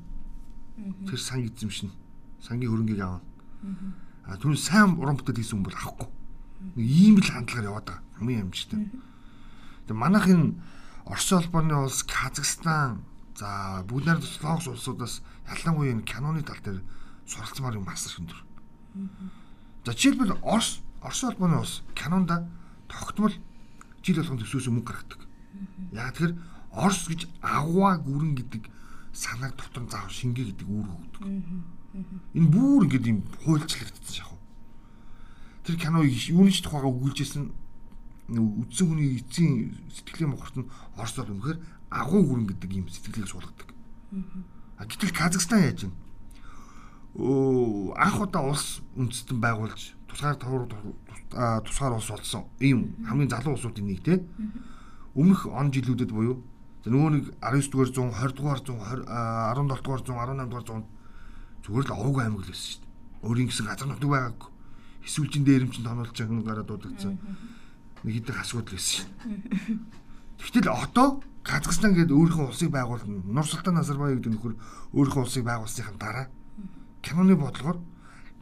тэр 1.08 1.20
сан 1.20 1.42
эзэмшнэ. 1.42 1.90
Сангийн 2.44 2.70
хөрөнгийг 2.70 3.00
аавна. 3.02 3.24
А 4.28 4.36
түн 4.38 4.54
сайн 4.54 4.94
уран 5.00 5.16
бүтээл 5.18 5.40
хийсэн 5.42 5.58
хүн 5.58 5.66
бол 5.66 5.80
авахгүй. 5.80 6.08
Ийм 6.74 7.22
л 7.22 7.30
хандлагаар 7.30 7.70
яваад 7.70 7.86
байгаа. 7.86 8.02
Хамгийн 8.18 8.42
амжилттай. 8.50 8.90
Тэгээ 9.86 9.94
манайх 9.94 10.26
энэ 10.26 10.54
Орос 11.06 11.32
улбаны 11.32 11.76
улс, 11.78 12.02
Казахстан, 12.02 13.04
за 13.38 13.84
бүгд 13.86 14.06
найрамд 14.10 14.26
Солонгос 14.26 14.66
улсуудаас 14.66 15.22
ялангуяа 15.46 15.94
энэ 15.94 16.02
киноны 16.02 16.42
тал 16.42 16.58
дээр 16.64 16.82
суралцмаар 17.30 17.78
юм 17.78 17.86
бас 17.86 18.10
өндөр. 18.18 18.42
За 19.86 19.92
жишээлбэл 19.92 20.42
Орос, 20.42 20.82
Орос 21.00 21.22
улбаны 21.22 21.62
улс 21.62 21.82
кинонда 21.94 22.50
тогтмол 22.88 23.30
жил 24.02 24.16
болгон 24.18 24.38
төсөөс 24.42 24.66
мөнгө 24.66 24.90
гаргадаг. 24.90 25.20
Яг 25.92 26.18
тэр 26.18 26.34
Орос 26.74 27.06
гэж 27.06 27.30
агваа 27.40 28.02
гүрэн 28.02 28.34
гэдэг 28.34 28.66
санааг 29.14 29.54
дотор 29.56 29.86
заав 29.86 30.10
шингээ 30.10 30.52
гэдэг 30.52 30.66
үүрэг 30.68 30.92
өгдөг. 30.92 31.22
Энэ 32.34 32.50
бүр 32.52 32.84
ингээд 32.84 33.06
юм 33.06 33.22
хуульчлагдсан 33.44 34.12
шахав. 34.12 34.35
Тэр 35.66 35.76
кино 35.76 36.06
юуны 36.06 36.54
ч 36.54 36.62
тухайга 36.62 36.86
өгүүлжсэн 36.86 37.50
үдсэн 38.30 38.86
хүний 38.86 39.18
эцсийн 39.18 39.74
сэтгэлийн 39.90 40.30
мохорт 40.30 40.54
нь 40.62 40.70
Орос 40.94 41.18
бол 41.18 41.34
үнэхээр 41.34 41.58
агуу 41.90 42.22
гүрэн 42.22 42.46
гэдэг 42.46 42.70
юм 42.70 42.86
сэтгэлийг 42.86 43.26
суулгадаг. 43.26 43.68
А 44.78 44.86
гэтэл 44.86 45.10
Казахстан 45.10 45.66
яаж 45.66 45.90
юм? 45.90 45.94
Өө 47.18 47.98
анх 47.98 48.20
удаа 48.22 48.46
улс 48.46 48.82
үндэстэн 48.94 49.42
байгуулж 49.42 49.98
тусгаар 50.06 50.38
туур 50.38 50.70
тусгаар 51.66 51.98
улс 51.98 52.10
болсон 52.14 52.46
ийм 52.62 52.94
хамгийн 53.02 53.30
залуу 53.30 53.58
улсуудын 53.58 53.86
нэг 53.90 54.06
те. 54.06 54.22
Өмнөх 55.18 55.50
он 55.50 55.74
жилүүдэд 55.74 56.14
буюу 56.14 56.46
нөгөө 56.86 57.10
нэг 57.10 57.24
19 57.42 57.74
дугаар 57.74 57.90
100 57.90 58.14
20 58.14 58.38
дугаар 58.38 58.60
100 58.62 59.10
17 59.58 59.82
дугаар 59.82 60.02
100 60.06 60.14
18 60.14 60.46
дугаар 60.46 60.66
100 60.70 60.96
зүгээр 61.66 61.86
л 61.90 61.98
овг 61.98 62.16
аймаг 62.22 62.42
л 62.46 62.50
байсан 62.50 62.70
шүү 62.70 62.82
дээ. 62.82 63.26
Өөрийн 63.26 63.48
гэсэн 63.50 63.66
газар 63.66 63.88
нутаг 63.90 64.06
байгаагүй. 64.06 64.50
Эсвэл 65.06 65.30
чин 65.30 65.46
дээрэмчин 65.46 65.86
тоноолж 65.86 66.10
байгаа 66.10 66.42
гараад 66.42 66.66
дуудагдсан. 66.66 67.14
Нэг 68.02 68.12
хэдэн 68.26 68.42
асуудал 68.42 68.74
байсан 68.74 69.06
шүү. 69.06 69.78
Тэгтэл 70.42 70.68
одоо 70.74 71.22
Казахстан 71.46 71.94
гэдэг 71.94 72.10
өөрийнхөө 72.10 72.50
улсыг 72.50 72.74
байгуулна. 72.74 73.22
Нурсултан 73.22 73.78
Назарбаев 73.78 74.18
гэдэг 74.18 74.34
нөхөр 74.34 74.54
өөрийнхөө 74.98 75.22
улсыг 75.22 75.46
байгуулсныхан 75.46 75.94
дараа 75.94 76.26
киноны 77.06 77.38
бодлогоор 77.38 77.78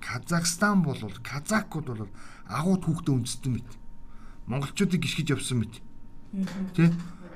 Казахстан 0.01 0.81
бол 0.81 0.97
казакууд 0.97 1.87
бол 1.87 2.09
агуу 2.49 2.77
түүхтэй 2.81 3.13
үндэстэн 3.13 3.53
мэт. 3.61 3.69
Монголчуудыг 4.49 5.05
гიშгэж 5.05 5.37
явсан 5.37 5.61
мэт. 5.61 5.85
Тэ? 6.77 6.93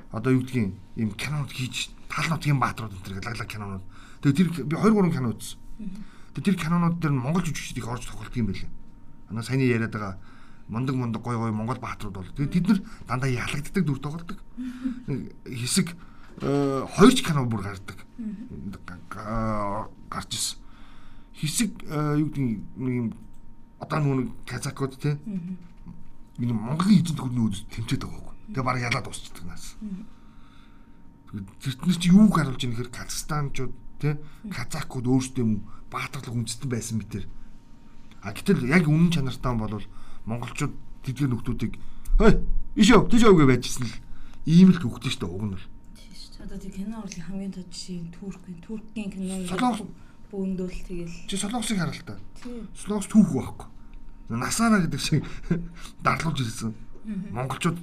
Одоо 0.09 0.33
юу 0.33 0.41
гэдгийг 0.41 0.73
ийм 0.97 1.13
кинонууд 1.13 1.53
хийж 1.53 1.93
тал 2.09 2.29
нутгийн 2.33 2.57
бааtruуд 2.57 2.93
энэ 2.93 3.05
төр 3.05 3.21
лаглаг 3.21 3.49
кинонууд. 3.49 3.85
Тэгээ 4.25 4.37
тэр 4.37 4.49
би 4.65 4.75
2 4.75 4.89
3 4.89 5.13
кино 5.13 5.29
үзсэн. 5.37 5.57
Тэр 6.33 6.55
кинонууд 6.57 6.97
дээр 6.97 7.13
нь 7.13 7.21
монгол 7.21 7.45
жүжигчдийг 7.45 7.85
орж 7.85 8.09
тоглолт 8.09 8.33
юм 8.33 8.49
байлээ. 8.49 8.69
Анаа 9.29 9.43
саяны 9.43 9.69
яриад 9.69 9.93
байгаа 9.93 10.17
мундаг 10.69 10.95
мундаг 10.95 11.21
гой 11.21 11.37
гой 11.37 11.51
монгол 11.51 11.79
бааtruуд 11.81 12.13
бол 12.13 12.29
тэгээ 12.37 12.53
тэд 12.53 12.67
нар 12.67 12.79
дандаа 13.07 13.29
ялагддаг 13.29 13.83
дүр 13.85 13.99
тоглолдог. 13.99 14.37
Хэсэг 15.45 15.97
хоёр 16.39 17.13
ч 17.13 17.25
кино 17.25 17.45
бүр 17.49 17.65
гардаг. 17.65 17.97
гарч 20.09 20.29
ирсэн. 20.33 20.57
Хэсэг 21.33 21.71
юу 21.83 22.29
гэдэг 22.29 22.45
юм 22.77 23.13
одоо 23.81 23.99
нүг 23.99 24.29
казакууд 24.45 24.93
те 25.01 25.17
энэ 26.37 26.53
Монголын 26.53 27.01
эзэнт 27.01 27.19
гүрний 27.19 27.49
үз 27.49 27.65
тэмцээд 27.73 28.05
байгаа 28.05 28.21
байхгүй. 28.21 28.53
Тэгээ 28.53 28.63
бараг 28.63 28.85
ялаад 28.85 29.05
дуусчихдаг 29.09 29.45
нас. 29.49 29.75
Тэрнэр 31.33 31.97
чи 31.97 32.09
юуг 32.13 32.37
харуулж 32.37 32.61
ийм 32.63 32.77
хэрэг 32.77 32.93
Казахстанчууд 32.93 33.73
тий 33.99 34.15
казакууд 34.53 35.07
өөрсдөө 35.09 35.45
баатарлаг 35.91 36.35
үндэстэн 36.35 36.69
байсан 36.69 37.03
мэтэр. 37.03 37.25
А 38.21 38.33
гэтэл 38.35 38.67
яг 38.67 38.87
үнэн 38.87 39.11
чанартай 39.11 39.53
бол 39.55 39.83
монголчууд 40.25 40.73
тэдгээр 41.05 41.31
нөхдүүдийг 41.31 41.73
хөөе 42.19 42.33
иш 42.75 42.87
яв 42.91 43.07
тийш 43.07 43.23
явгээ 43.23 43.47
байжсэн 43.47 43.87
л 43.87 43.95
ийм 44.45 44.75
л 44.75 44.79
хөвгдөн 44.79 45.13
штэ 45.13 45.25
уг 45.25 45.43
нь 45.47 45.53
бол. 45.55 45.67
Тийш. 45.95 46.35
Одоо 46.43 46.59
тэг 46.59 46.75
кино 46.75 46.99
урлын 46.99 47.25
хамгийн 47.25 47.53
тод 47.55 47.69
жишээ 47.71 48.11
Туркийн 48.11 48.59
Туркийн 48.59 49.09
кино 49.11 49.87
бөөндөл 50.31 50.77
тэгэл. 50.85 51.15
Чи 51.27 51.35
солонгосыг 51.37 51.79
харалтаа. 51.79 52.17
Солонгос 52.77 53.09
түүх 53.09 53.29
байхгүй. 53.33 53.67
Насаараа 54.29 54.85
гэдэг 54.85 55.01
шиг 55.01 55.25
дарлуулж 56.05 56.39
ирсэн. 56.45 56.73
Монголчууд 57.33 57.81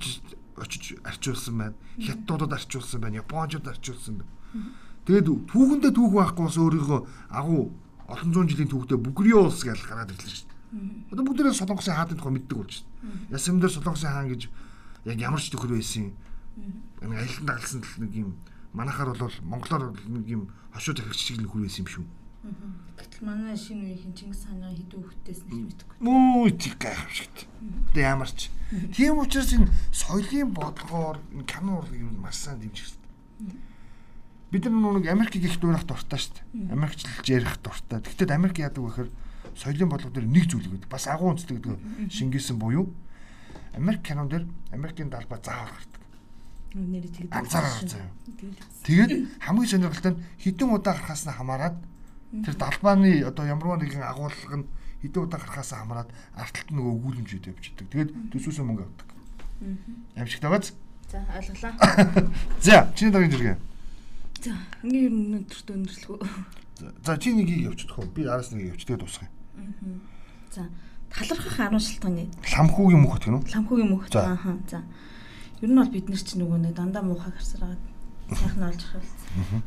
очиж 0.57 0.94
арчуулсан 1.03 1.59
байна. 1.59 1.77
Хятадуудад 1.99 2.55
арчуулсан 2.55 3.01
байна. 3.03 3.18
Японочдод 3.18 3.66
арчуулсан 3.66 4.22
байна. 4.22 4.31
Тэгээд 5.07 5.27
түүхэндээ 5.51 5.92
түүх 5.94 6.12
байхгүйс 6.14 6.57
өөрийнхөө 6.62 7.01
агуу 7.35 7.75
олон 8.07 8.33
зуун 8.33 8.49
жилийн 8.49 8.71
түүхтэй 8.71 8.99
Бүгрийн 9.03 9.47
улс 9.47 9.66
гэж 9.66 9.83
гараад 9.87 10.14
ирлээ 10.14 10.31
шүү 10.31 10.47
дээ. 10.47 11.11
Одоо 11.11 11.25
бүгдээрээ 11.27 11.59
Солонгосын 11.59 11.97
хаадын 11.99 12.19
тухай 12.19 12.33
мэддэг 12.38 12.57
болж 12.59 12.75
байна. 13.03 13.35
Ясам 13.35 13.59
дээр 13.59 13.75
Солонгосын 13.75 14.11
хаан 14.11 14.29
гэж 14.31 14.42
яг 15.11 15.19
ямар 15.19 15.42
ч 15.42 15.51
төхөр 15.51 15.75
байсан 15.75 16.11
юм. 16.11 16.14
Нэг 17.03 17.19
аялан 17.19 17.47
дагалсан 17.47 17.83
нэг 17.83 18.12
юм 18.14 18.31
манахаар 18.71 19.11
бол 19.19 19.37
монголоор 19.42 19.95
нэг 20.07 20.25
юм 20.27 20.42
хошуу 20.71 20.95
захирагч 20.95 21.19
шиг 21.19 21.42
нөхөр 21.42 21.66
байсан 21.66 21.83
юм 21.83 21.90
шүү. 21.90 22.05
Гэтэл 22.95 23.27
манай 23.27 23.59
шинэ 23.59 23.83
үеийн 23.90 24.14
Чингис 24.14 24.47
хааны 24.47 24.71
хэдэн 24.71 25.03
хүүхдээс 25.03 25.40
нэг 25.51 25.61
мэдгүй. 25.66 25.97
Мүү 25.99 26.47
тийг 26.55 26.79
гайхамшигт. 26.79 27.51
Тэ 27.90 28.07
ямар 28.07 28.31
ч. 28.31 28.55
Тийм 28.95 29.19
учраас 29.19 29.51
энэ 29.51 29.66
соёлын 29.90 30.55
бодлогоор 30.55 31.19
энэ 31.35 31.42
кино 31.42 31.83
урлаг 31.83 31.99
юм 31.99 32.23
маш 32.23 32.38
сайн 32.38 32.62
дэмжих 32.62 32.87
хэрэгтэй 32.87 33.65
бид 34.50 34.64
нар 34.66 34.98
нэг 35.00 35.06
Америкийг 35.11 35.44
их 35.44 35.59
дуурах 35.59 35.85
дуртай 35.85 36.18
шүү 36.18 36.35
дээ. 36.54 36.72
Америкчлж 36.72 37.26
ярих 37.26 37.59
дуртай. 37.62 38.00
Гэхдээ 38.00 38.35
Америк 38.35 38.59
яадаг 38.62 38.82
вэ 38.85 38.90
гэхээр 38.90 39.11
соёлын 39.59 39.90
бодлого 39.90 40.14
дээр 40.14 40.28
нэг 40.30 40.44
зүйл 40.46 40.70
гэдэг. 40.70 40.88
Бас 40.90 41.06
агуу 41.11 41.35
үндэстэй 41.35 41.59
гэдэг 41.59 42.12
шингээсэн 42.12 42.59
буюу 42.59 42.94
Америк 43.74 44.02
кинон 44.06 44.28
дээр 44.28 44.46
Америкийн 44.70 45.11
далбаа 45.11 45.40
заавал 45.42 45.74
гардаг. 45.74 46.02
Нэрээ 46.76 47.11
тэгээд 47.11 47.32
анзаараа 47.32 47.82
заяа. 47.82 48.11
Тэгээд 48.85 49.12
хамгийн 49.42 49.70
сонирхолтой 49.70 50.12
нь 50.14 50.22
хідэн 50.38 50.70
удаа 50.70 50.94
гарахаас 50.94 51.26
нь 51.26 51.35
хамаарат 51.35 51.76
тэр 52.44 52.54
далбааны 52.54 53.24
одоо 53.24 53.44
ямарваа 53.48 53.80
нэгэн 53.80 54.04
агуулга 54.04 54.56
нь 54.62 54.68
хідэн 55.02 55.24
удаа 55.24 55.40
гарахаас 55.40 55.72
хамаарат 55.72 56.11
арталт 56.37 56.70
нөгөө 56.70 56.92
өгүүлэмжүүд 57.00 57.48
явчихдаг. 57.50 57.87
Тэгээд 57.90 58.11
төсөөсөө 58.30 58.64
мөнгө 58.64 58.85
авдаг. 58.85 59.09
Амжигтай 60.16 60.50
бац. 60.52 60.72
За 61.09 61.24
ойлголаа. 61.32 61.72
За 62.64 62.92
чиний 62.96 63.12
дараагийн 63.12 63.32
зэрэг. 63.32 63.59
За 64.42 64.53
хамгийн 64.83 65.05
ер 65.07 65.12
нь 65.12 65.25
өнөөдөрт 65.27 65.68
өндөрлөхөө. 65.72 66.18
За 67.05 67.16
чи 67.16 67.33
нэгийг 67.33 67.73
явчихдаг 67.73 67.96
хөө. 67.96 68.13
Би 68.13 68.23
араас 68.29 68.52
нэгийг 68.52 68.77
явчих 68.77 68.88
тэгээд 68.92 69.02
дуусгая. 69.02 69.31
Аа. 69.56 69.96
За 70.52 70.63
талархах 71.08 71.56
10 71.56 71.81
шалтгааны. 71.81 72.25
Ламхуугийн 72.44 73.00
мөнх 73.00 73.17
гэх 73.17 73.29
юм 73.33 73.37
уу? 73.40 73.48
Ламхуугийн 73.48 73.90
мөнх. 73.90 74.06
Аа. 74.13 74.60
За. 74.69 74.85
Ер 75.65 75.71
нь 75.73 75.79
бол 75.81 75.88
бид 75.88 76.08
нар 76.13 76.21
чинь 76.21 76.40
нөгөө 76.44 76.58
нэг 76.69 76.75
дандаа 76.77 77.02
муухай 77.02 77.33
гарсараад 77.33 77.81
сайхан 78.29 78.69
олж 78.69 78.83
харвал. 78.85 79.63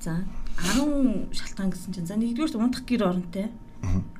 За 0.00 0.24
10 0.56 1.28
шалтгаан 1.36 1.70
гэсэн 1.70 1.92
чинь 1.92 2.08
за 2.08 2.16
нэгдүгээрт 2.16 2.56
унтах 2.56 2.84
гэр 2.88 3.04
оронтой. 3.04 3.52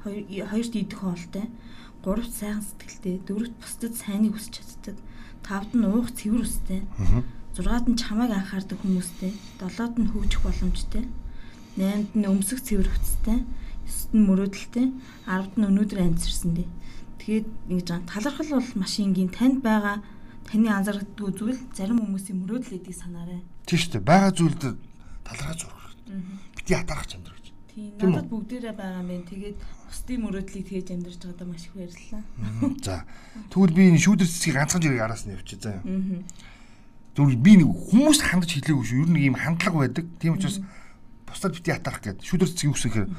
Хоёрт 0.05 0.75
идэх 0.77 1.01
хоолтой. 1.01 1.49
Гуравт 2.05 2.35
сайхан 2.37 2.61
сэтгэлтэй. 2.61 3.25
Дөрөвт 3.25 3.57
бусдад 3.57 3.97
сайныг 3.97 4.37
хүсч 4.37 4.61
чаддаг. 4.61 5.01
Тавд 5.41 5.73
нь 5.73 5.89
уух 5.89 6.13
цэвэр 6.13 6.45
үстэй. 6.45 6.85
Аа 7.01 7.25
6-ад 7.55 7.87
нь 7.87 7.99
чамайг 7.99 8.35
анхаардаг 8.35 8.79
хүмүүстэй, 8.83 9.33
7-д 9.63 10.03
нь 10.03 10.11
хөгжих 10.11 10.43
боломжтой, 10.43 11.07
8-д 11.79 12.19
нь 12.19 12.27
өмсөх 12.27 12.59
цэвэр 12.59 12.91
хүчтэй, 12.91 13.47
9-д 13.87 14.13
нь 14.19 14.27
мөрөөдөлтэй, 14.27 14.87
10-д 15.31 15.55
нь 15.59 15.67
өнөөдөр 15.71 16.01
амьдсарсандээ. 16.03 16.69
Тэгээд 17.23 17.47
ингэж 17.71 17.87
байгаа 17.89 18.11
талархал 18.11 18.51
бол 18.59 18.71
маш 18.75 18.95
энгийн 18.99 19.31
танд 19.31 19.63
байгаа 19.63 20.03
таны 20.45 20.69
анзаардаг 20.69 21.09
зүйл 21.15 21.61
зарим 21.73 22.03
хүмүүсийн 22.03 22.43
мөрөөдөл 22.43 22.77
эдийг 22.77 22.97
санаарай. 22.99 23.41
Тийм 23.65 23.79
шүү 23.81 23.93
дээ. 23.97 24.05
Бага 24.05 24.29
зүйлд 24.35 24.63
талархаж 25.25 25.59
зурх 25.65 25.79
хэрэгтэй. 25.79 26.21
Бити 26.59 26.73
ятарах 26.77 27.09
чанар 27.09 27.33
гэж. 27.33 27.47
Тийм 27.73 28.11
надад 28.13 28.29
бүгдээрээ 28.29 28.75
байгаа 28.77 29.01
юм 29.01 29.09
байна. 29.09 29.31
Тэгээд 29.31 29.57
бусдын 29.89 30.21
мөрөөдлийг 30.21 30.67
тгийж 30.69 30.89
амьдарч 30.93 31.17
байгаадаа 31.25 31.49
маш 31.49 31.65
их 31.65 31.75
баярлалаа. 31.75 32.23
За. 32.85 32.97
Тэгвэл 33.49 33.73
би 33.73 33.83
энэ 33.89 34.05
шүүдэр 34.05 34.29
цэцгийг 34.29 34.57
ганцхан 34.61 34.83
зэрэг 34.85 35.01
араас 35.01 35.25
нь 35.25 35.33
явчих 35.33 35.65
заа. 35.65 35.81
Аа. 35.81 36.21
Тэгвэл 37.15 37.39
би 37.39 37.53
нэг 37.63 37.71
хүмүүс 37.71 38.19
хандаж 38.27 38.59
хэлээгүй 38.59 38.87
шүү. 38.91 39.03
Ер 39.07 39.11
нь 39.15 39.23
ийм 39.31 39.37
хандлага 39.39 39.87
байдаг. 39.87 40.07
Тийм 40.19 40.35
учраас 40.35 40.59
бусдад 41.31 41.55
бити 41.55 41.71
ятарах 41.71 42.03
гэдэг. 42.03 42.27
Шүүдэр 42.27 42.51
цэцгийг 42.51 42.75
гэсэн 42.75 42.91
хэрэг. 42.91 43.11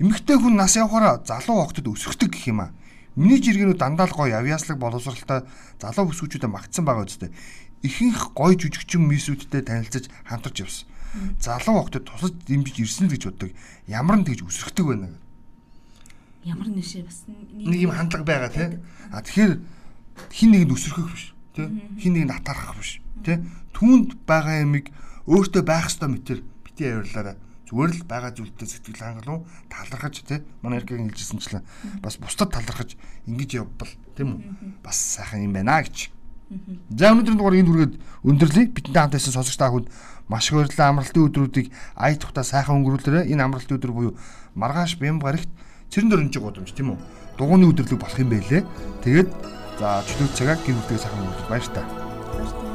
Эмэгтэй 0.00 0.36
хүн 0.40 0.56
нас 0.56 0.72
явахаараа 0.80 1.20
залуу 1.20 1.68
хогтод 1.68 1.92
өсөхдөг 1.92 2.32
гэх 2.32 2.48
юм 2.48 2.64
аа. 2.64 2.72
Миний 3.12 3.36
жиргэнүүд 3.44 3.76
дандаа 3.76 4.08
л 4.08 4.16
гоё 4.16 4.40
авьяаслаг 4.40 4.80
боловсралтай 4.80 5.44
залуу 5.76 6.08
бүсгүүчүүдэд 6.08 6.48
магтсан 6.48 6.84
байгаа 6.88 7.04
үстэй. 7.04 7.28
Ихэнх 7.84 8.32
гоё 8.32 8.56
жүжигчин 8.56 9.04
мисүүдтэй 9.04 9.68
танилцаж 9.68 10.08
хамтарч 10.24 10.56
явсан. 10.64 10.88
Залуу 11.36 11.84
хогтод 11.84 12.08
тусаж 12.08 12.32
дэмжиж 12.48 12.80
ирсэн 12.80 13.12
л 13.12 13.12
гэж 13.12 13.28
боддог. 13.28 13.52
Ямар 13.84 14.16
нь 14.16 14.24
тэгж 14.24 14.48
өсөрхдөг 14.48 14.86
байна 14.88 15.12
гэдэг. 15.12 15.20
Ямар 16.48 16.68
нэшээ 16.72 17.04
бас 17.04 17.28
нэг 17.28 17.76
юм 17.84 17.92
хандлага 17.92 18.24
байгаа 18.24 18.48
тий. 18.48 18.80
А 19.12 19.20
тэгэхээр 19.20 19.60
хин 20.32 20.48
нэгэнд 20.56 20.72
өсөрхөх 20.72 21.12
биш 21.12 21.36
тий. 21.54 21.66
Хин 22.00 22.12
нэгэнд 22.16 22.34
атархах 22.36 22.76
биш 22.76 23.00
тий. 23.24 23.38
Түүнд 23.76 24.24
байгаа 24.26 24.64
юмыг 24.64 24.90
өөртөө 25.26 25.62
байх 25.62 25.88
ёстой 25.88 26.08
мэтэр 26.10 26.40
бити 26.64 26.88
авирлаараа 26.88 27.36
зүгээр 27.72 27.92
л 27.96 28.04
байгаа 28.04 28.32
зүйлтэй 28.36 28.68
сэтгэл 28.68 29.00
хангалуун 29.00 29.46
талархаж 29.72 30.20
тий. 30.26 30.44
Манай 30.60 30.84
эргэгийн 30.84 31.08
хэлжсэнчлэн 31.08 31.64
бас 32.04 32.20
бусдад 32.20 32.52
талархаж 32.52 33.00
ингэж 33.24 33.64
явбал 33.64 33.92
тийм 34.12 34.28
үү? 34.36 34.40
Бас 34.84 34.96
сайхан 35.16 35.48
юм 35.48 35.56
байна 35.56 35.80
гэж. 35.80 36.12
За 36.92 37.16
өнөөдрийн 37.16 37.38
дугаар 37.40 37.56
энд 37.56 37.68
хүргээд 37.72 37.94
өндөрлөе. 38.28 38.66
Бидэнтэй 38.76 39.00
хамт 39.00 39.16
байсан 39.16 39.32
сонсогч 39.32 39.56
та 39.56 39.72
бүхэнд 39.72 39.88
маш 40.28 40.52
их 40.52 40.60
баярлалаа. 40.60 40.88
Амралтын 40.92 41.24
өдрүүдийг 41.24 41.72
ая 41.96 42.16
тухта 42.20 42.44
сайхан 42.44 42.76
өнгөрүүлээрэй. 42.84 43.32
Энэ 43.32 43.40
амралтын 43.40 43.80
өдөр 43.80 43.92
буюу 43.96 44.12
маргааш 44.52 45.00
бям 45.00 45.16
гарагт 45.16 45.48
цэрэн 45.88 46.12
дөрөнж 46.12 46.36
гудамж 46.36 46.76
тийм 46.76 46.92
үү? 46.92 46.98
Дугууны 47.40 47.72
өдөрлөг 47.72 48.00
болох 48.04 48.20
юм 48.20 48.36
байлээ. 48.36 48.68
Тэгээд 49.00 49.30
за 49.82 49.98
чөлөө 50.06 50.34
цагаа 50.38 50.58
гин 50.62 50.78
үлдээ 50.78 50.98
сайхан 51.02 51.26
өнгөрүүлж 51.26 51.50
баяр 51.50 51.66
та. 51.74 51.82
Баярлалаа. 52.30 52.71